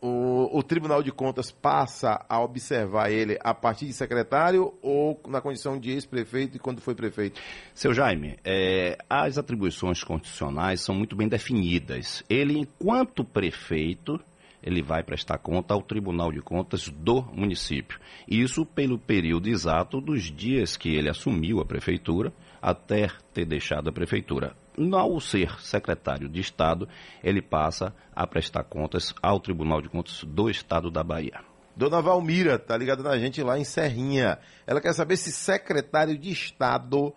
o, 0.00 0.58
o, 0.58 0.62
Tribunal 0.62 1.02
de 1.02 1.10
Contas 1.10 1.50
passa 1.50 2.24
a 2.28 2.40
observar 2.40 3.10
ele 3.10 3.36
a 3.40 3.52
partir 3.52 3.86
de 3.86 3.92
secretário 3.92 4.72
ou 4.80 5.20
na 5.26 5.40
condição 5.40 5.78
de 5.78 5.90
ex-prefeito 5.90 6.56
e 6.56 6.60
quando 6.60 6.80
foi 6.80 6.94
prefeito? 6.94 7.40
Seu 7.74 7.92
Jaime, 7.92 8.38
é, 8.44 8.96
as 9.10 9.38
atribuições 9.38 10.04
constitucionais 10.04 10.80
são 10.80 10.94
muito 10.94 11.16
bem 11.16 11.28
definidas. 11.28 12.22
Ele, 12.28 12.58
enquanto 12.58 13.24
prefeito, 13.24 14.20
ele 14.62 14.82
vai 14.82 15.02
prestar 15.02 15.38
conta 15.38 15.74
ao 15.74 15.82
Tribunal 15.82 16.30
de 16.30 16.40
Contas 16.40 16.88
do 16.88 17.22
município. 17.32 17.98
Isso 18.28 18.64
pelo 18.64 18.98
período 18.98 19.48
exato 19.48 20.00
dos 20.00 20.24
dias 20.24 20.76
que 20.76 20.94
ele 20.94 21.08
assumiu 21.08 21.60
a 21.60 21.64
prefeitura 21.64 22.32
até 22.62 23.08
ter 23.34 23.44
deixado 23.44 23.88
a 23.88 23.92
prefeitura 23.92 24.54
ao 24.94 25.20
ser 25.20 25.60
secretário 25.60 26.28
de 26.28 26.40
Estado, 26.40 26.88
ele 27.22 27.42
passa 27.42 27.94
a 28.14 28.26
prestar 28.26 28.64
contas 28.64 29.14
ao 29.22 29.40
Tribunal 29.40 29.80
de 29.80 29.88
Contas 29.88 30.24
do 30.24 30.48
Estado 30.48 30.90
da 30.90 31.02
Bahia. 31.02 31.40
Dona 31.76 32.00
Valmira 32.02 32.56
está 32.56 32.76
ligada 32.76 33.02
na 33.02 33.16
gente 33.18 33.40
lá 33.42 33.58
em 33.58 33.64
Serrinha. 33.64 34.38
Ela 34.66 34.80
quer 34.80 34.92
saber 34.92 35.16
se 35.16 35.30
secretário 35.30 36.18
de 36.18 36.30
Estado 36.30 37.14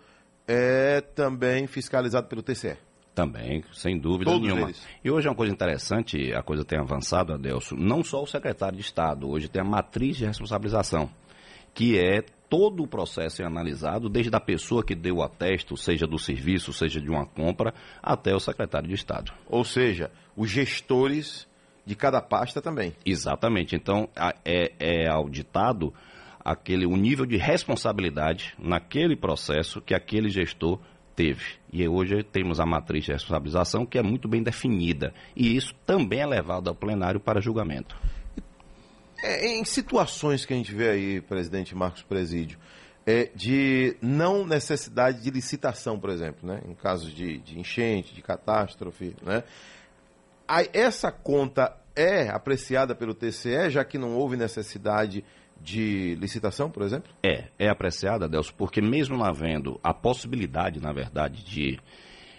é 0.47 1.01
também 1.01 1.65
fiscalizado 1.65 2.27
pelo 2.27 2.43
TCE. 2.43 2.77
Também, 3.13 3.63
sem 3.73 3.99
dúvida 3.99 4.31
Todos 4.31 4.47
nenhuma. 4.47 4.67
Eles. 4.67 4.87
E 5.03 5.11
hoje 5.11 5.27
é 5.27 5.29
uma 5.29 5.35
coisa 5.35 5.51
interessante, 5.51 6.33
a 6.33 6.41
coisa 6.41 6.63
tem 6.63 6.79
avançado, 6.79 7.33
Adelso, 7.33 7.75
não 7.75 8.03
só 8.03 8.21
o 8.21 8.27
secretário 8.27 8.77
de 8.77 8.83
Estado, 8.83 9.29
hoje 9.29 9.49
tem 9.49 9.61
a 9.61 9.65
matriz 9.65 10.15
de 10.15 10.25
responsabilização, 10.25 11.09
que 11.73 11.97
é 11.99 12.23
todo 12.51 12.83
o 12.83 12.87
processo 12.87 13.41
é 13.41 13.45
analisado, 13.45 14.09
desde 14.09 14.35
a 14.35 14.39
pessoa 14.41 14.83
que 14.83 14.93
deu 14.93 15.15
o 15.15 15.23
atesto, 15.23 15.77
seja 15.77 16.05
do 16.05 16.19
serviço, 16.19 16.73
seja 16.73 16.99
de 16.99 17.09
uma 17.09 17.25
compra, 17.25 17.73
até 18.03 18.35
o 18.35 18.41
secretário 18.41 18.89
de 18.89 18.93
Estado. 18.93 19.31
Ou 19.47 19.63
seja, 19.63 20.11
os 20.35 20.49
gestores 20.49 21.47
de 21.85 21.95
cada 21.95 22.21
pasta 22.21 22.61
também. 22.61 22.93
Exatamente. 23.05 23.73
Então, 23.73 24.09
é, 24.43 24.73
é 24.77 25.09
auditado 25.09 25.93
aquele, 26.43 26.85
o 26.85 26.97
nível 26.97 27.25
de 27.25 27.37
responsabilidade 27.37 28.53
naquele 28.59 29.15
processo 29.15 29.79
que 29.79 29.95
aquele 29.95 30.29
gestor 30.29 30.77
teve. 31.15 31.53
E 31.71 31.87
hoje 31.87 32.21
temos 32.21 32.59
a 32.59 32.65
matriz 32.65 33.05
de 33.05 33.13
responsabilização 33.13 33.85
que 33.85 33.97
é 33.97 34.03
muito 34.03 34.27
bem 34.27 34.43
definida. 34.43 35.13
E 35.37 35.55
isso 35.55 35.73
também 35.85 36.19
é 36.19 36.25
levado 36.25 36.67
ao 36.67 36.75
plenário 36.75 37.19
para 37.21 37.39
julgamento. 37.39 37.95
É, 39.23 39.47
em 39.47 39.63
situações 39.63 40.45
que 40.45 40.53
a 40.53 40.57
gente 40.57 40.73
vê 40.73 40.89
aí, 40.89 41.21
presidente 41.21 41.75
Marcos 41.75 42.01
Presídio, 42.01 42.57
é, 43.05 43.29
de 43.35 43.95
não 44.01 44.45
necessidade 44.45 45.21
de 45.21 45.29
licitação, 45.29 45.99
por 45.99 46.09
exemplo, 46.09 46.47
né? 46.47 46.61
em 46.67 46.73
casos 46.73 47.13
de, 47.13 47.39
de 47.39 47.59
enchente, 47.59 48.13
de 48.13 48.21
catástrofe, 48.21 49.15
né? 49.21 49.43
Essa 50.73 51.11
conta 51.11 51.73
é 51.95 52.29
apreciada 52.29 52.93
pelo 52.93 53.13
TCE, 53.13 53.69
já 53.69 53.85
que 53.85 53.97
não 53.97 54.15
houve 54.17 54.35
necessidade 54.35 55.23
de 55.61 56.15
licitação, 56.15 56.69
por 56.69 56.83
exemplo? 56.83 57.09
É, 57.23 57.45
é 57.57 57.69
apreciada, 57.69 58.27
Delcio, 58.27 58.53
porque 58.57 58.81
mesmo 58.81 59.23
havendo 59.23 59.79
a 59.83 59.93
possibilidade, 59.93 60.81
na 60.81 60.91
verdade, 60.91 61.43
de 61.43 61.79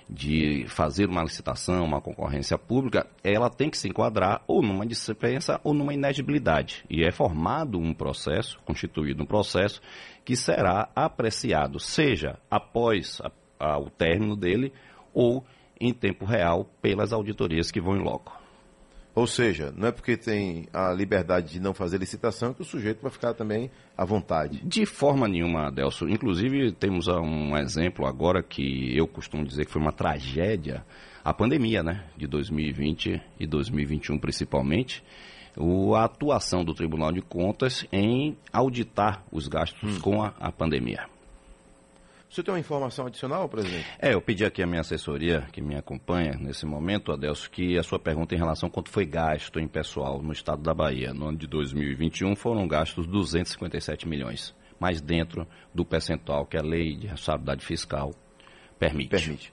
de 0.08 0.64
fazer 0.68 1.08
uma 1.08 1.22
licitação, 1.22 1.84
uma 1.84 2.00
concorrência 2.00 2.58
pública, 2.58 3.06
ela 3.22 3.48
tem 3.48 3.70
que 3.70 3.78
se 3.78 3.88
enquadrar 3.88 4.42
ou 4.46 4.62
numa 4.62 4.86
dispensa 4.86 5.60
ou 5.64 5.72
numa 5.72 5.94
inegibilidade. 5.94 6.84
E 6.88 7.04
é 7.04 7.10
formado 7.10 7.78
um 7.78 7.94
processo, 7.94 8.58
constituído 8.64 9.22
um 9.22 9.26
processo, 9.26 9.80
que 10.24 10.36
será 10.36 10.88
apreciado, 10.94 11.78
seja 11.80 12.38
após 12.50 13.20
a, 13.20 13.30
a, 13.58 13.78
o 13.78 13.90
término 13.90 14.36
dele 14.36 14.72
ou 15.12 15.44
em 15.80 15.92
tempo 15.92 16.24
real 16.24 16.64
pelas 16.80 17.12
auditorias 17.12 17.70
que 17.70 17.80
vão 17.80 17.96
em 17.96 18.02
loco. 18.02 18.41
Ou 19.14 19.26
seja, 19.26 19.72
não 19.76 19.88
é 19.88 19.92
porque 19.92 20.16
tem 20.16 20.66
a 20.72 20.90
liberdade 20.92 21.52
de 21.52 21.60
não 21.60 21.74
fazer 21.74 21.98
licitação 21.98 22.54
que 22.54 22.62
o 22.62 22.64
sujeito 22.64 23.02
vai 23.02 23.10
ficar 23.10 23.34
também 23.34 23.70
à 23.96 24.04
vontade. 24.04 24.62
De 24.64 24.86
forma 24.86 25.28
nenhuma, 25.28 25.66
Adelso. 25.66 26.08
Inclusive, 26.08 26.72
temos 26.72 27.08
um 27.08 27.56
exemplo 27.56 28.06
agora 28.06 28.42
que 28.42 28.96
eu 28.96 29.06
costumo 29.06 29.44
dizer 29.44 29.66
que 29.66 29.72
foi 29.72 29.82
uma 29.82 29.92
tragédia, 29.92 30.84
a 31.22 31.34
pandemia, 31.34 31.82
né? 31.82 32.04
De 32.16 32.26
2020 32.26 33.20
e 33.38 33.46
2021 33.46 34.18
principalmente. 34.18 35.04
O, 35.58 35.94
a 35.94 36.04
atuação 36.04 36.64
do 36.64 36.72
Tribunal 36.72 37.12
de 37.12 37.20
Contas 37.20 37.86
em 37.92 38.38
auditar 38.50 39.22
os 39.30 39.46
gastos 39.46 39.98
hum. 39.98 40.00
com 40.00 40.22
a, 40.22 40.32
a 40.40 40.50
pandemia. 40.50 41.11
Você 42.32 42.42
tem 42.42 42.54
uma 42.54 42.58
informação 42.58 43.04
adicional, 43.06 43.46
presidente? 43.46 43.86
É, 43.98 44.14
eu 44.14 44.22
pedi 44.22 44.42
aqui 44.42 44.62
a 44.62 44.66
minha 44.66 44.80
assessoria, 44.80 45.46
que 45.52 45.60
me 45.60 45.76
acompanha 45.76 46.32
nesse 46.32 46.64
momento, 46.64 47.12
Adelso, 47.12 47.50
que 47.50 47.76
a 47.76 47.82
sua 47.82 47.98
pergunta 47.98 48.34
em 48.34 48.38
relação 48.38 48.70
a 48.70 48.72
quanto 48.72 48.88
foi 48.88 49.04
gasto 49.04 49.60
em 49.60 49.68
pessoal 49.68 50.22
no 50.22 50.32
estado 50.32 50.62
da 50.62 50.72
Bahia. 50.72 51.12
No 51.12 51.28
ano 51.28 51.36
de 51.36 51.46
2021 51.46 52.34
foram 52.34 52.66
gastos 52.66 53.06
257 53.06 54.08
milhões, 54.08 54.54
mas 54.80 54.98
dentro 55.02 55.46
do 55.74 55.84
percentual 55.84 56.46
que 56.46 56.56
a 56.56 56.62
lei 56.62 56.96
de 56.96 57.06
responsabilidade 57.06 57.66
fiscal 57.66 58.14
permite. 58.78 59.10
Permite. 59.10 59.52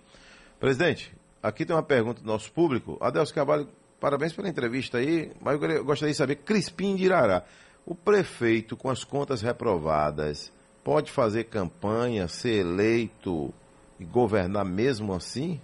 Presidente, 0.57 1.13
aqui 1.43 1.65
tem 1.65 1.75
uma 1.75 1.83
pergunta 1.83 2.21
do 2.21 2.27
nosso 2.27 2.49
público. 2.49 2.97
Adelso 3.01 3.33
Cavalho, 3.33 3.67
parabéns 3.99 4.31
pela 4.31 4.47
entrevista 4.47 4.99
aí, 4.99 5.33
mas 5.41 5.61
eu 5.61 5.83
gostaria 5.83 6.13
de 6.13 6.17
saber, 6.17 6.35
Crispim 6.37 6.95
de 6.95 7.03
Irará, 7.03 7.43
o 7.85 7.93
prefeito 7.93 8.77
com 8.77 8.89
as 8.89 9.03
contas 9.03 9.41
reprovadas 9.41 10.57
pode 10.83 11.11
fazer 11.11 11.45
campanha, 11.45 12.27
ser 12.27 12.65
eleito 12.65 13.53
e 13.99 14.05
governar 14.05 14.65
mesmo 14.65 15.13
assim? 15.13 15.59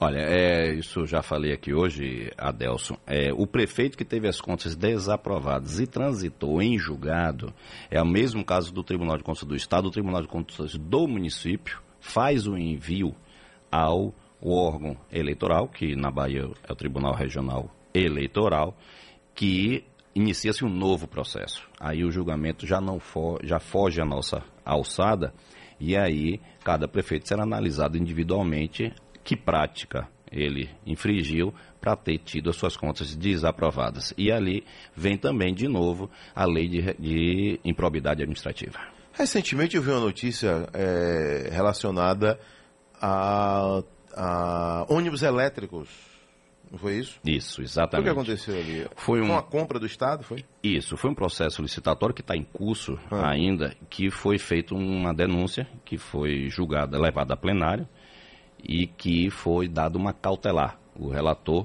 Olha, 0.00 0.18
é, 0.18 0.74
isso 0.74 1.06
já 1.06 1.22
falei 1.22 1.52
aqui 1.52 1.72
hoje, 1.72 2.30
Adelson. 2.36 2.96
É, 3.06 3.32
o 3.32 3.46
prefeito 3.46 3.96
que 3.96 4.04
teve 4.04 4.26
as 4.26 4.40
contas 4.40 4.74
desaprovadas 4.74 5.78
e 5.78 5.86
transitou 5.86 6.60
em 6.60 6.78
julgado 6.78 7.54
é 7.90 8.02
o 8.02 8.06
mesmo 8.06 8.44
caso 8.44 8.72
do 8.72 8.82
Tribunal 8.82 9.16
de 9.16 9.22
Contas 9.22 9.44
do 9.44 9.54
Estado. 9.54 9.86
O 9.86 9.90
Tribunal 9.90 10.20
de 10.20 10.28
Contas 10.28 10.74
do 10.74 11.06
município 11.06 11.80
faz 12.00 12.46
o 12.46 12.58
envio 12.58 13.14
ao 13.70 14.12
órgão 14.42 14.96
eleitoral, 15.10 15.68
que 15.68 15.96
na 15.96 16.10
Bahia 16.10 16.50
é 16.68 16.72
o 16.72 16.76
Tribunal 16.76 17.14
Regional 17.14 17.70
Eleitoral, 17.94 18.76
que 19.34 19.84
inicia-se 20.14 20.64
um 20.64 20.68
novo 20.68 21.06
processo. 21.08 21.68
Aí 21.78 22.04
o 22.04 22.10
julgamento 22.10 22.66
já 22.66 22.80
não 22.80 23.00
já 23.42 23.58
foge 23.58 24.00
à 24.00 24.04
nossa 24.04 24.42
alçada 24.64 25.34
e 25.78 25.96
aí 25.96 26.40
cada 26.62 26.86
prefeito 26.86 27.28
será 27.28 27.42
analisado 27.42 27.98
individualmente 27.98 28.92
que 29.22 29.36
prática 29.36 30.08
ele 30.30 30.68
infringiu 30.86 31.54
para 31.80 31.96
ter 31.96 32.18
tido 32.18 32.50
as 32.50 32.56
suas 32.56 32.76
contas 32.76 33.14
desaprovadas. 33.14 34.12
E 34.16 34.32
ali 34.32 34.64
vem 34.96 35.16
também, 35.16 35.54
de 35.54 35.68
novo, 35.68 36.10
a 36.34 36.44
lei 36.44 36.66
de, 36.66 36.94
de 36.94 37.60
improbidade 37.64 38.22
administrativa. 38.22 38.78
Recentemente 39.12 39.76
eu 39.76 39.82
vi 39.82 39.90
uma 39.90 40.00
notícia 40.00 40.66
é, 40.72 41.48
relacionada 41.52 42.38
a, 43.00 43.82
a 44.16 44.86
ônibus 44.88 45.22
elétricos 45.22 46.13
não 46.74 46.78
foi 46.78 46.98
isso? 46.98 47.20
Isso, 47.24 47.62
exatamente. 47.62 48.10
O 48.10 48.12
que 48.12 48.20
aconteceu 48.20 48.58
ali? 48.58 48.86
Foi 48.96 49.20
um... 49.20 49.26
uma 49.26 49.42
compra 49.42 49.78
do 49.78 49.86
Estado, 49.86 50.24
foi? 50.24 50.44
Isso, 50.60 50.96
foi 50.96 51.08
um 51.08 51.14
processo 51.14 51.62
licitatório 51.62 52.12
que 52.12 52.20
está 52.20 52.36
em 52.36 52.42
curso 52.42 52.98
ah. 53.12 53.30
ainda, 53.30 53.76
que 53.88 54.10
foi 54.10 54.38
feita 54.38 54.74
uma 54.74 55.14
denúncia, 55.14 55.68
que 55.84 55.96
foi 55.96 56.48
julgada, 56.48 56.98
levada 56.98 57.34
a 57.34 57.36
plenário, 57.36 57.88
e 58.60 58.88
que 58.88 59.30
foi 59.30 59.68
dada 59.68 59.96
uma 59.96 60.12
cautelar. 60.12 60.76
O 60.96 61.08
relator 61.08 61.64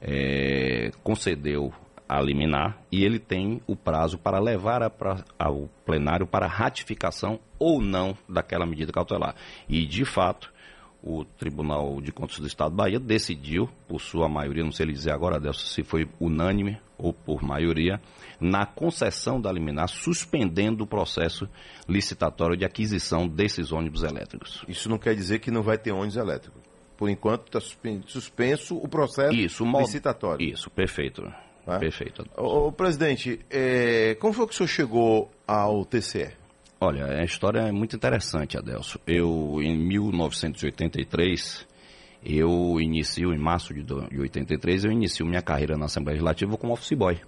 é, 0.00 0.90
concedeu 1.04 1.72
a 2.08 2.20
liminar 2.20 2.82
e 2.90 3.04
ele 3.04 3.20
tem 3.20 3.62
o 3.64 3.76
prazo 3.76 4.18
para 4.18 4.40
levar 4.40 4.82
a, 4.82 4.90
pra, 4.90 5.24
ao 5.38 5.68
plenário 5.86 6.26
para 6.26 6.48
ratificação 6.48 7.38
ou 7.60 7.80
não 7.80 8.18
daquela 8.28 8.66
medida 8.66 8.90
cautelar. 8.90 9.36
E, 9.68 9.86
de 9.86 10.04
fato, 10.04 10.52
o 11.02 11.24
Tribunal 11.24 12.00
de 12.00 12.12
Contas 12.12 12.38
do 12.38 12.46
Estado 12.46 12.70
de 12.70 12.76
Bahia 12.76 13.00
decidiu, 13.00 13.68
por 13.88 14.00
sua 14.00 14.28
maioria, 14.28 14.62
não 14.62 14.70
sei 14.70 14.86
lhe 14.86 14.92
dizer 14.92 15.10
agora, 15.10 15.36
Adelson, 15.36 15.66
se 15.66 15.82
foi 15.82 16.08
unânime 16.20 16.78
ou 16.96 17.12
por 17.12 17.42
maioria, 17.42 18.00
na 18.40 18.64
concessão 18.64 19.40
da 19.40 19.50
liminar, 19.50 19.88
suspendendo 19.88 20.84
o 20.84 20.86
processo 20.86 21.48
licitatório 21.88 22.56
de 22.56 22.64
aquisição 22.64 23.26
desses 23.26 23.72
ônibus 23.72 24.04
elétricos. 24.04 24.64
Isso 24.68 24.88
não 24.88 24.98
quer 24.98 25.14
dizer 25.14 25.40
que 25.40 25.50
não 25.50 25.62
vai 25.62 25.76
ter 25.76 25.90
ônibus 25.90 26.16
elétrico. 26.16 26.60
Por 26.96 27.08
enquanto 27.08 27.46
está 27.46 27.60
suspenso 28.06 28.76
o 28.76 28.86
processo 28.86 29.34
isso, 29.34 29.64
licitatório. 29.64 30.46
Isso, 30.46 30.70
perfeito. 30.70 31.24
É? 31.66 31.78
Perfeito. 31.78 32.24
Ô, 32.36 32.70
presidente, 32.70 33.40
é, 33.50 34.16
como 34.20 34.32
foi 34.32 34.46
que 34.46 34.52
o 34.52 34.56
senhor 34.56 34.68
chegou 34.68 35.30
ao 35.46 35.84
TCE? 35.84 36.41
Olha, 36.84 37.06
a 37.06 37.22
história 37.22 37.60
é 37.60 37.70
muito 37.70 37.94
interessante, 37.94 38.58
Adelso. 38.58 38.98
Eu, 39.06 39.60
em 39.62 39.78
1983, 39.78 41.64
eu 42.24 42.76
inicio, 42.80 43.32
em 43.32 43.38
março 43.38 43.72
de, 43.72 43.84
de 43.84 44.20
83, 44.20 44.86
eu 44.86 44.90
inicio 44.90 45.24
minha 45.24 45.40
carreira 45.40 45.76
na 45.76 45.84
Assembleia 45.84 46.16
Legislativa 46.16 46.58
como 46.58 46.72
office 46.72 46.98
boy, 46.98 47.20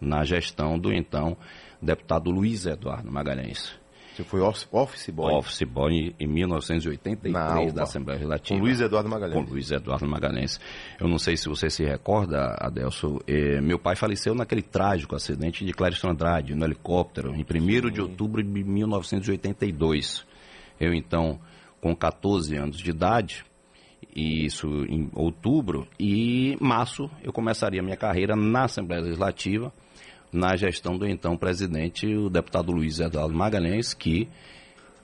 na 0.00 0.22
gestão 0.22 0.78
do 0.78 0.92
então 0.92 1.36
deputado 1.82 2.30
Luiz 2.30 2.66
Eduardo 2.66 3.10
Magalhães. 3.10 3.76
Você 4.14 4.24
foi 4.24 4.40
office 4.40 5.10
boy? 5.10 5.32
Office 5.34 5.62
boy 5.62 6.14
em 6.18 6.26
1983 6.26 7.72
da 7.72 7.82
Assembleia 7.84 8.18
Legislativa. 8.18 8.58
Com 8.58 8.64
Luiz 8.64 8.80
Eduardo 8.80 9.08
Magalhães. 9.08 9.44
Com 9.44 9.50
Luiz 9.50 9.70
Eduardo 9.70 10.06
Magalhães. 10.06 10.60
Eu 10.98 11.08
não 11.08 11.18
sei 11.18 11.36
se 11.36 11.48
você 11.48 11.70
se 11.70 11.84
recorda, 11.84 12.56
Adelso, 12.58 13.20
eh, 13.26 13.60
meu 13.60 13.78
pai 13.78 13.96
faleceu 13.96 14.34
naquele 14.34 14.62
trágico 14.62 15.14
acidente 15.14 15.64
de 15.64 15.72
Clériston 15.72 16.10
Andrade, 16.10 16.54
no 16.54 16.64
helicóptero, 16.64 17.34
em 17.34 17.44
1 17.44 17.90
de 17.90 18.00
outubro 18.00 18.42
de 18.42 18.64
1982. 18.64 20.26
Eu, 20.78 20.92
então, 20.92 21.38
com 21.80 21.94
14 21.94 22.56
anos 22.56 22.78
de 22.78 22.90
idade, 22.90 23.44
isso 24.14 24.66
em 24.88 25.10
outubro, 25.14 25.86
e 25.98 26.56
março 26.60 27.10
eu 27.22 27.32
começaria 27.32 27.82
minha 27.82 27.96
carreira 27.96 28.34
na 28.34 28.64
Assembleia 28.64 29.02
Legislativa, 29.02 29.72
na 30.32 30.56
gestão 30.56 30.96
do 30.96 31.06
então 31.06 31.36
presidente, 31.36 32.06
o 32.06 32.30
deputado 32.30 32.72
Luiz 32.72 33.00
Eduardo 33.00 33.34
Magalhães, 33.34 33.92
que 33.94 34.28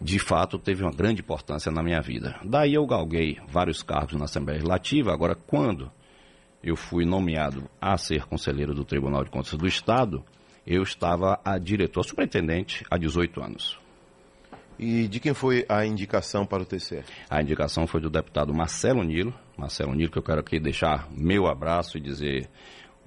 de 0.01 0.19
fato 0.19 0.59
teve 0.59 0.83
uma 0.83 0.93
grande 0.93 1.21
importância 1.21 1.73
na 1.73 1.83
minha 1.83 2.01
vida. 2.01 2.39
Daí 2.45 2.75
eu 2.75 2.87
galguei 2.87 3.39
vários 3.49 3.83
cargos 3.83 4.15
na 4.15 4.27
Assembleia 4.27 4.59
Legislativa. 4.59 5.13
Agora, 5.13 5.35
quando 5.35 5.91
eu 6.63 6.77
fui 6.77 7.05
nomeado 7.05 7.69
a 7.81 7.97
ser 7.97 8.27
conselheiro 8.27 8.75
do 8.75 8.85
Tribunal 8.85 9.25
de 9.25 9.31
Contas 9.31 9.55
do 9.55 9.67
Estado, 9.67 10.25
eu 10.67 10.83
estava 10.83 11.41
a 11.45 11.59
diretor 11.59 12.03
superintendente 12.03 12.85
há 12.91 12.99
18 12.99 13.43
anos. 13.43 13.79
E 14.79 15.09
de 15.09 15.21
quem 15.21 15.33
foi 15.33 15.65
a 15.69 15.87
indicação 15.87 16.45
para 16.45 16.63
o 16.63 16.67
TCE? 16.67 17.03
A 17.31 17.41
indicação 17.41 17.87
foi 17.87 18.01
do 18.01 18.11
deputado 18.11 18.53
Marcelo 18.53 19.03
Nilo. 19.03 19.33
Marcelo 19.57 19.95
Nilo, 19.95 20.11
que 20.11 20.19
eu 20.19 20.23
quero 20.23 20.41
aqui 20.41 20.61
deixar 20.61 21.09
meu 21.11 21.47
abraço 21.47 21.97
e 21.97 22.01
dizer 22.01 22.51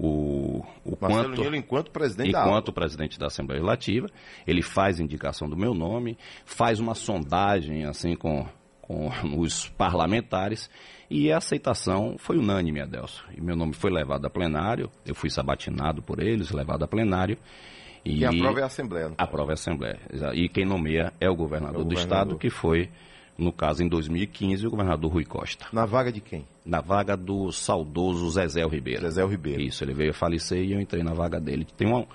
o, 0.01 0.63
o 0.85 0.97
Marcelo 0.99 1.27
quanto, 1.27 1.41
Nilo, 1.41 1.55
enquanto 1.57 1.91
presidente 1.91 2.29
enquanto 2.29 2.67
da 2.67 2.71
presidente 2.71 3.19
da 3.19 3.27
Assembleia 3.27 3.59
Legislativa, 3.59 4.09
ele 4.47 4.61
faz 4.61 4.99
indicação 4.99 5.49
do 5.49 5.57
meu 5.57 5.73
nome, 5.73 6.17
faz 6.45 6.79
uma 6.79 6.95
sondagem 6.95 7.83
assim 7.83 8.15
com, 8.15 8.47
com 8.81 9.09
os 9.37 9.67
parlamentares 9.67 10.69
e 11.09 11.29
a 11.31 11.37
aceitação 11.37 12.15
foi 12.17 12.37
unânime, 12.37 12.79
Adelso. 12.79 13.25
E 13.35 13.41
meu 13.41 13.57
nome 13.57 13.73
foi 13.73 13.91
levado 13.91 14.25
a 14.25 14.29
plenário, 14.29 14.89
eu 15.05 15.13
fui 15.13 15.29
sabatinado 15.29 16.01
por 16.01 16.23
eles, 16.23 16.51
levado 16.51 16.83
a 16.83 16.87
plenário. 16.87 17.37
E 18.05 18.23
a 18.23 18.29
prova 18.29 18.59
é 18.61 18.63
a 18.63 18.67
Assembleia. 18.67 19.13
A 19.17 19.27
prova 19.27 19.51
é 19.51 19.53
a 19.53 19.55
Assembleia. 19.55 19.99
E 20.33 20.47
quem 20.47 20.65
nomeia 20.65 21.11
é 21.19 21.29
o 21.29 21.35
governador, 21.35 21.79
é 21.79 21.81
o 21.81 21.83
do 21.83 21.89
governador. 21.89 22.17
Estado, 22.17 22.37
que 22.37 22.49
foi 22.49 22.89
no 23.39 23.51
caso, 23.51 23.83
em 23.83 23.87
2015, 23.87 24.67
o 24.67 24.71
governador 24.71 25.11
Rui 25.11 25.25
Costa. 25.25 25.65
Na 25.71 25.85
vaga 25.85 26.11
de 26.11 26.19
quem? 26.19 26.45
Na 26.65 26.81
vaga 26.81 27.15
do 27.15 27.51
saudoso 27.51 28.29
Zezé 28.29 28.63
Ribeiro. 28.65 29.01
Zezé 29.01 29.25
Ribeiro. 29.25 29.61
Isso, 29.61 29.83
ele 29.83 29.93
veio 29.93 30.11
a 30.11 30.13
falecer 30.13 30.63
e 30.63 30.73
eu 30.73 30.81
entrei 30.81 31.03
na 31.03 31.13
vaga 31.13 31.39
dele. 31.39 31.65
Tem 31.77 31.87
uma, 31.87 32.05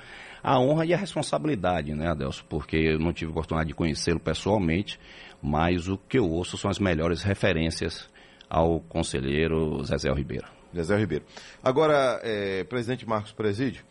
a 0.43 0.61
honra 0.61 0.85
e 0.85 0.93
a 0.93 0.97
responsabilidade, 0.97 1.95
né, 1.95 2.09
Adelso? 2.09 2.45
Porque 2.49 2.77
eu 2.77 2.99
não 2.99 3.13
tive 3.13 3.31
oportunidade 3.31 3.69
de 3.69 3.75
conhecê-lo 3.75 4.21
pessoalmente, 4.21 5.01
mas 5.43 5.89
o 5.89 5.97
que 5.97 6.19
eu 6.19 6.31
ouço 6.31 6.59
são 6.59 6.71
as 6.71 6.79
melhores 6.79 7.23
referências 7.23 8.09
ao 8.49 8.81
conselheiro 8.81 9.83
Zezé 9.85 10.13
Ribeiro. 10.13 10.47
Zezé 10.75 10.97
Ribeiro. 10.97 11.25
Agora, 11.63 12.21
é, 12.23 12.65
presidente 12.65 13.09
Marcos 13.09 13.33
Presídio, 13.33 13.85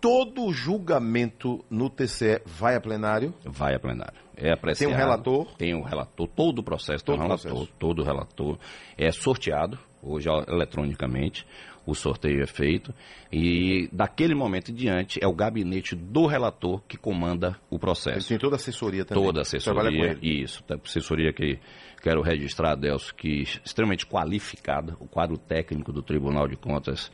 todo 0.00 0.52
julgamento 0.52 1.64
no 1.70 1.88
TCE 1.88 2.42
vai 2.44 2.76
a 2.76 2.80
plenário? 2.80 3.32
Vai 3.44 3.74
a 3.74 3.78
plenário. 3.78 4.23
É 4.36 4.52
apreciado. 4.52 4.88
Tem 4.88 4.94
um 4.94 4.98
relator? 4.98 5.56
Tem 5.56 5.74
um 5.74 5.82
relator. 5.82 6.28
Todo 6.28 6.58
o 6.58 6.62
processo 6.62 7.04
todo 7.04 7.16
tem 7.16 7.24
um 7.24 7.28
relator. 7.28 7.50
Processo. 7.50 7.72
Todo 7.78 8.02
o 8.02 8.04
relator. 8.04 8.58
É 8.96 9.10
sorteado, 9.10 9.78
hoje 10.02 10.28
eletronicamente. 10.48 11.46
O 11.86 11.94
sorteio 11.94 12.42
é 12.42 12.46
feito. 12.46 12.94
E 13.30 13.88
daquele 13.92 14.34
momento 14.34 14.70
em 14.70 14.74
diante 14.74 15.22
é 15.22 15.26
o 15.26 15.34
gabinete 15.34 15.94
do 15.94 16.26
relator 16.26 16.80
que 16.88 16.96
comanda 16.96 17.58
o 17.68 17.78
processo. 17.78 18.20
Ele 18.20 18.28
tem 18.28 18.38
toda 18.38 18.54
a 18.54 18.56
assessoria 18.56 19.04
também. 19.04 19.22
Toda 19.22 19.40
a 19.40 19.42
assessoria. 19.42 19.82
Trabalha 19.82 19.96
com 19.96 20.04
ele. 20.04 20.42
Isso. 20.42 20.64
Assessoria 20.82 21.30
que 21.30 21.58
quero 22.02 22.22
registrar, 22.22 22.74
Delcio, 22.74 23.14
que 23.14 23.42
extremamente 23.42 24.06
qualificada. 24.06 24.96
O 24.98 25.06
quadro 25.06 25.36
técnico 25.36 25.92
do 25.92 26.02
Tribunal 26.02 26.48
de 26.48 26.56
Contas 26.56 27.12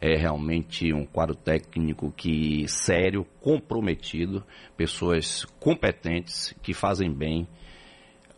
é 0.00 0.16
realmente 0.16 0.92
um 0.92 1.04
quadro 1.04 1.34
técnico 1.34 2.12
que 2.16 2.66
sério, 2.66 3.26
comprometido, 3.40 4.42
pessoas 4.76 5.44
competentes 5.58 6.54
que 6.62 6.72
fazem 6.72 7.12
bem 7.12 7.46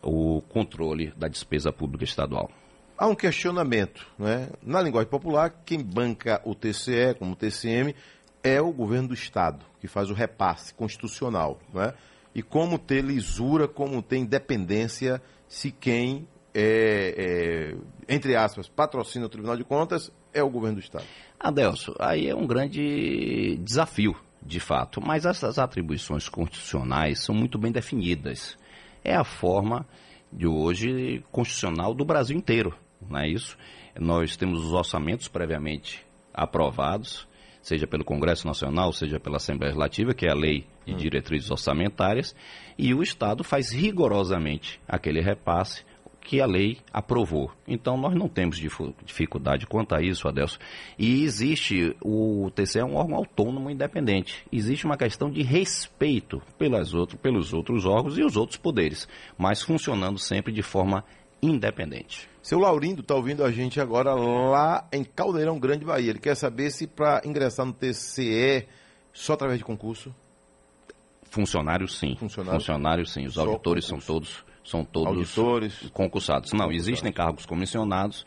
o 0.01 0.41
controle 0.49 1.13
da 1.15 1.29
despesa 1.29 1.71
pública 1.71 2.03
estadual. 2.03 2.51
Há 2.97 3.07
um 3.07 3.15
questionamento, 3.15 4.05
né? 4.19 4.49
Na 4.61 4.81
linguagem 4.81 5.09
popular, 5.09 5.49
quem 5.65 5.81
banca 5.81 6.41
o 6.43 6.53
TCE 6.53 7.15
como 7.17 7.31
o 7.31 7.35
TCM 7.35 7.95
é 8.43 8.61
o 8.61 8.71
governo 8.71 9.09
do 9.09 9.13
estado, 9.13 9.65
que 9.79 9.87
faz 9.87 10.09
o 10.09 10.13
repasse 10.13 10.73
constitucional, 10.73 11.59
né? 11.73 11.93
E 12.35 12.41
como 12.41 12.77
ter 12.77 13.03
lisura, 13.03 13.67
como 13.67 14.01
ter 14.01 14.17
independência, 14.17 15.21
se 15.47 15.71
quem 15.71 16.27
é, 16.53 17.73
é, 17.75 18.13
entre 18.13 18.35
aspas, 18.35 18.67
patrocina 18.67 19.25
o 19.25 19.29
Tribunal 19.29 19.55
de 19.55 19.63
Contas 19.63 20.11
é 20.33 20.41
o 20.41 20.49
governo 20.49 20.77
do 20.77 20.83
Estado. 20.83 21.05
Adelso, 21.39 21.93
aí 21.99 22.27
é 22.27 22.35
um 22.35 22.47
grande 22.47 23.57
desafio, 23.57 24.15
de 24.41 24.59
fato, 24.59 25.01
mas 25.01 25.25
essas 25.25 25.57
atribuições 25.57 26.27
constitucionais 26.27 27.19
são 27.19 27.33
muito 27.35 27.57
bem 27.57 27.71
definidas. 27.71 28.57
É 29.03 29.15
a 29.15 29.23
forma 29.23 29.85
de 30.31 30.47
hoje 30.47 31.23
constitucional 31.31 31.93
do 31.93 32.05
Brasil 32.05 32.35
inteiro, 32.35 32.75
não 33.09 33.19
é 33.19 33.27
isso? 33.27 33.57
Nós 33.99 34.35
temos 34.35 34.65
os 34.65 34.73
orçamentos 34.73 35.27
previamente 35.27 36.05
aprovados, 36.33 37.27
seja 37.61 37.85
pelo 37.85 38.03
Congresso 38.03 38.47
Nacional, 38.47 38.91
seja 38.91 39.19
pela 39.19 39.37
Assembleia 39.37 39.69
Legislativa, 39.71 40.13
que 40.13 40.25
é 40.25 40.31
a 40.31 40.35
lei 40.35 40.65
de 40.85 40.93
hum. 40.93 40.97
diretrizes 40.97 41.51
orçamentárias, 41.51 42.35
e 42.77 42.93
o 42.93 43.03
Estado 43.03 43.43
faz 43.43 43.71
rigorosamente 43.71 44.81
aquele 44.87 45.21
repasse 45.21 45.85
que 46.23 46.39
a 46.39 46.45
lei 46.45 46.77
aprovou. 46.91 47.51
Então 47.67 47.97
nós 47.97 48.15
não 48.15 48.29
temos 48.29 48.57
dificuldade 48.57 49.67
quanto 49.67 49.93
a 49.93 50.01
isso, 50.01 50.27
Adelso. 50.27 50.57
E 50.97 51.23
existe, 51.23 51.95
o 52.01 52.49
TCE 52.55 52.79
é 52.79 52.85
um 52.85 52.95
órgão 52.95 53.17
autônomo 53.17 53.69
independente. 53.69 54.45
Existe 54.51 54.85
uma 54.85 54.97
questão 54.97 55.29
de 55.29 55.43
respeito 55.43 56.41
pelas 56.57 56.93
outro, 56.93 57.17
pelos 57.17 57.53
outros 57.53 57.85
órgãos 57.85 58.17
e 58.17 58.23
os 58.23 58.37
outros 58.37 58.57
poderes, 58.57 59.07
mas 59.37 59.61
funcionando 59.61 60.17
sempre 60.17 60.53
de 60.53 60.61
forma 60.61 61.03
independente. 61.41 62.29
Seu 62.41 62.57
Laurindo 62.57 63.01
está 63.01 63.15
ouvindo 63.15 63.43
a 63.43 63.51
gente 63.51 63.79
agora 63.79 64.13
lá 64.13 64.87
em 64.91 65.03
Caldeirão 65.03 65.59
Grande, 65.59 65.85
Bahia. 65.85 66.11
Ele 66.11 66.19
quer 66.19 66.35
saber 66.35 66.71
se 66.71 66.87
para 66.87 67.21
ingressar 67.25 67.65
no 67.65 67.73
TCE 67.73 68.65
só 69.13 69.33
através 69.33 69.59
de 69.59 69.65
concurso? 69.65 70.13
Funcionários 71.23 71.97
sim. 71.97 72.15
Funcionários, 72.15 72.63
Funcionários 72.63 73.13
sim. 73.13 73.25
Os 73.25 73.37
auditores 73.37 73.85
são 73.85 73.99
todos 73.99 74.43
são 74.63 74.83
todos 74.85 75.09
Auditores. 75.09 75.89
concursados. 75.93 76.51
Não, 76.53 76.71
existem 76.71 77.11
cargos 77.11 77.45
comissionados 77.45 78.25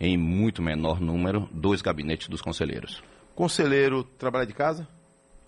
em 0.00 0.16
muito 0.16 0.62
menor 0.62 1.00
número 1.00 1.48
dos 1.50 1.82
gabinetes 1.82 2.28
dos 2.28 2.40
conselheiros. 2.40 3.02
Conselheiro 3.34 4.04
trabalha 4.04 4.46
de 4.46 4.52
casa? 4.52 4.86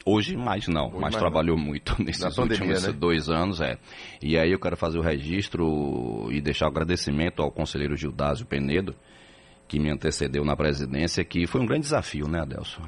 Hoje 0.05 0.35
mais 0.35 0.67
não, 0.67 0.87
Hoje 0.87 0.95
mas 0.95 1.13
mais 1.13 1.17
trabalhou 1.17 1.57
não. 1.57 1.65
muito 1.65 1.95
nesses 2.03 2.23
pandemia, 2.35 2.75
últimos 2.75 2.87
né? 2.87 2.93
dois 2.93 3.29
anos, 3.29 3.61
é. 3.61 3.79
E 4.23 4.39
aí 4.39 4.51
eu 4.51 4.59
quero 4.59 4.77
fazer 4.77 4.99
o 4.99 5.03
registro 5.03 6.29
e 6.31 6.41
deixar 6.41 6.67
o 6.67 6.69
agradecimento 6.69 7.43
ao 7.43 7.51
conselheiro 7.51 7.97
Gildásio 7.97 8.47
Penedo, 8.47 8.95
que 9.69 9.79
me 9.79 9.91
antecedeu 9.91 10.45
na 10.45 10.57
presidência, 10.57 11.23
que 11.25 11.47
foi 11.47 11.61
um 11.61 11.67
grande 11.67 11.83
desafio, 11.83 12.27
né, 12.27 12.41
Adelson? 12.41 12.83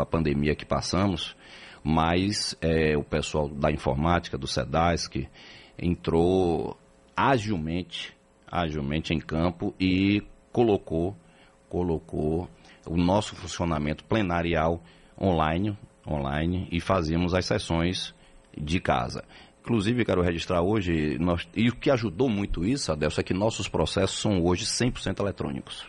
A 0.00 0.04
pandemia 0.04 0.54
que 0.54 0.66
passamos, 0.66 1.36
mas 1.84 2.56
é, 2.60 2.96
o 2.96 3.04
pessoal 3.04 3.48
da 3.48 3.70
informática, 3.70 4.36
do 4.36 4.46
SEDASC, 4.46 5.28
entrou 5.78 6.76
agilmente, 7.20 8.16
agilmente 8.50 9.12
em 9.12 9.20
campo 9.20 9.74
e 9.78 10.22
colocou, 10.50 11.14
colocou 11.68 12.48
o 12.86 12.96
nosso 12.96 13.36
funcionamento 13.36 14.02
plenarial 14.04 14.82
online, 15.20 15.76
online 16.08 16.66
e 16.72 16.80
fazíamos 16.80 17.34
as 17.34 17.44
sessões 17.44 18.14
de 18.56 18.80
casa. 18.80 19.22
Inclusive, 19.60 20.02
quero 20.02 20.22
registrar 20.22 20.62
hoje, 20.62 21.18
nós, 21.18 21.46
e 21.54 21.68
o 21.68 21.76
que 21.76 21.90
ajudou 21.90 22.30
muito 22.30 22.64
isso, 22.64 22.90
Adelso, 22.90 23.20
é 23.20 23.22
que 23.22 23.34
nossos 23.34 23.68
processos 23.68 24.18
são 24.18 24.42
hoje 24.42 24.64
100% 24.64 25.20
eletrônicos. 25.20 25.86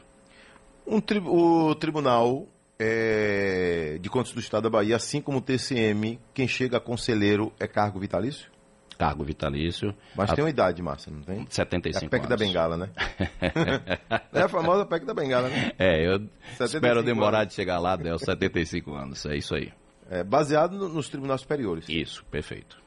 Um 0.86 1.00
tri 1.00 1.20
o 1.20 1.74
tribunal 1.76 2.46
é, 2.78 3.98
de 4.02 4.10
contas 4.10 4.34
do 4.34 4.42
Estado 4.42 4.64
da 4.64 4.70
Bahia, 4.70 4.98
assim 4.98 5.22
como 5.22 5.38
o 5.38 5.42
TCM, 5.42 6.20
quem 6.34 6.46
chega 6.46 6.76
a 6.76 6.82
conselheiro 6.82 7.54
é 7.58 7.68
cargo 7.68 8.02
vitalício? 8.02 8.52
Cargo 9.02 9.24
vitalício. 9.24 9.96
Mas 10.16 10.30
a... 10.30 10.36
tem 10.36 10.44
uma 10.44 10.50
idade, 10.52 10.80
Márcia, 10.80 11.12
não 11.12 11.24
tem? 11.24 11.48
75 11.50 12.04
é 12.04 12.06
a 12.06 12.10
PEC 12.10 12.20
anos. 12.20 12.30
da 12.30 12.38
Bengala, 12.38 12.78
né? 12.78 12.90
é 14.32 14.42
a 14.44 14.48
famosa 14.48 14.86
PEC 14.86 15.06
da 15.06 15.14
Bengala, 15.16 15.50
né? 15.50 15.72
É, 15.80 16.08
eu 16.08 16.22
espero 16.60 17.02
demorar 17.02 17.40
anos. 17.40 17.50
de 17.50 17.56
chegar 17.56 17.80
lá, 17.80 17.96
Del, 17.96 18.20
75 18.20 18.94
anos, 18.94 19.26
é 19.26 19.36
isso 19.36 19.56
aí. 19.56 19.74
É, 20.08 20.24
baseado 20.24 20.78
no, 20.78 20.88
nos 20.88 21.10
tribunais 21.10 21.42
superiores. 21.42 21.90
Isso, 21.90 22.24
perfeito. 22.26 22.80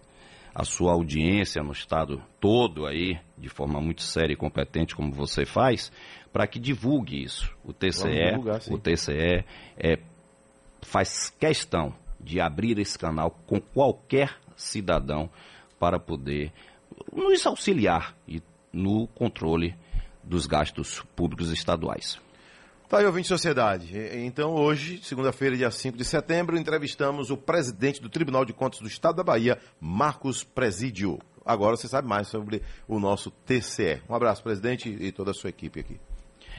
a 0.60 0.64
sua 0.64 0.92
audiência 0.92 1.62
no 1.62 1.72
estado 1.72 2.22
todo 2.38 2.86
aí, 2.86 3.18
de 3.38 3.48
forma 3.48 3.80
muito 3.80 4.02
séria 4.02 4.34
e 4.34 4.36
competente, 4.36 4.94
como 4.94 5.10
você 5.10 5.46
faz, 5.46 5.90
para 6.30 6.46
que 6.46 6.58
divulgue 6.58 7.22
isso. 7.22 7.50
O 7.64 7.72
TCE, 7.72 8.32
divulgar, 8.32 8.60
o 8.70 8.78
TCE 8.78 9.44
é, 9.78 9.98
faz 10.82 11.30
questão 11.30 11.94
de 12.20 12.42
abrir 12.42 12.78
esse 12.78 12.98
canal 12.98 13.30
com 13.46 13.58
qualquer 13.58 14.36
cidadão 14.54 15.30
para 15.78 15.98
poder 15.98 16.52
nos 17.10 17.46
auxiliar 17.46 18.14
e 18.28 18.42
no 18.70 19.06
controle 19.06 19.74
dos 20.22 20.46
gastos 20.46 21.00
públicos 21.16 21.50
estaduais. 21.50 22.20
Tá 22.90 22.98
aí, 22.98 23.06
ouvinte 23.06 23.26
de 23.26 23.28
sociedade. 23.28 23.96
Então, 24.14 24.52
hoje, 24.52 24.98
segunda-feira, 25.04 25.56
dia 25.56 25.70
5 25.70 25.96
de 25.96 26.04
setembro, 26.04 26.58
entrevistamos 26.58 27.30
o 27.30 27.36
presidente 27.36 28.02
do 28.02 28.08
Tribunal 28.08 28.44
de 28.44 28.52
Contas 28.52 28.80
do 28.80 28.88
Estado 28.88 29.14
da 29.14 29.22
Bahia, 29.22 29.60
Marcos 29.80 30.42
Presídio. 30.42 31.20
Agora 31.46 31.76
você 31.76 31.86
sabe 31.86 32.08
mais 32.08 32.26
sobre 32.26 32.62
o 32.88 32.98
nosso 32.98 33.30
TCE. 33.30 34.02
Um 34.08 34.14
abraço, 34.16 34.42
presidente, 34.42 34.88
e 34.88 35.12
toda 35.12 35.30
a 35.30 35.34
sua 35.34 35.50
equipe 35.50 35.78
aqui. 35.78 36.00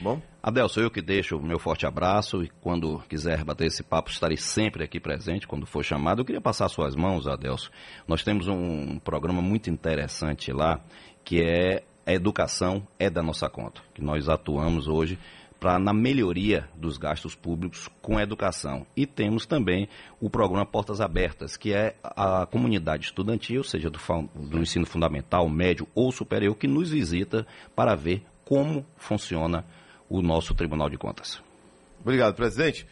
Bom? 0.00 0.22
Adelso, 0.42 0.80
eu 0.80 0.90
que 0.90 1.02
deixo 1.02 1.36
o 1.36 1.42
meu 1.42 1.58
forte 1.58 1.84
abraço 1.84 2.42
e 2.42 2.48
quando 2.62 3.00
quiser 3.10 3.44
bater 3.44 3.66
esse 3.66 3.82
papo 3.82 4.08
estarei 4.08 4.38
sempre 4.38 4.84
aqui 4.84 4.98
presente 4.98 5.46
quando 5.46 5.66
for 5.66 5.84
chamado. 5.84 6.22
Eu 6.22 6.24
queria 6.24 6.40
passar 6.40 6.66
suas 6.70 6.96
mãos, 6.96 7.26
Adelso. 7.26 7.70
Nós 8.08 8.24
temos 8.24 8.48
um 8.48 8.98
programa 8.98 9.42
muito 9.42 9.68
interessante 9.68 10.50
lá 10.50 10.80
que 11.22 11.42
é 11.42 11.82
a 12.06 12.12
educação 12.12 12.86
é 12.98 13.08
da 13.08 13.22
nossa 13.22 13.48
conta, 13.48 13.80
que 13.94 14.02
nós 14.02 14.28
atuamos 14.28 14.88
hoje 14.88 15.18
para 15.62 15.78
na 15.78 15.92
melhoria 15.92 16.68
dos 16.74 16.98
gastos 16.98 17.36
públicos 17.36 17.88
com 18.02 18.18
a 18.18 18.22
educação. 18.22 18.84
E 18.96 19.06
temos 19.06 19.46
também 19.46 19.88
o 20.20 20.28
programa 20.28 20.66
Portas 20.66 21.00
Abertas, 21.00 21.56
que 21.56 21.72
é 21.72 21.94
a 22.02 22.44
comunidade 22.46 23.04
estudantil, 23.04 23.62
seja 23.62 23.88
do, 23.88 24.00
do 24.34 24.58
ensino 24.58 24.84
fundamental, 24.84 25.48
médio 25.48 25.86
ou 25.94 26.10
superior, 26.10 26.56
que 26.56 26.66
nos 26.66 26.90
visita 26.90 27.46
para 27.76 27.94
ver 27.94 28.24
como 28.44 28.84
funciona 28.96 29.64
o 30.08 30.20
nosso 30.20 30.52
Tribunal 30.52 30.90
de 30.90 30.98
Contas. 30.98 31.40
Obrigado, 32.00 32.34
presidente. 32.34 32.84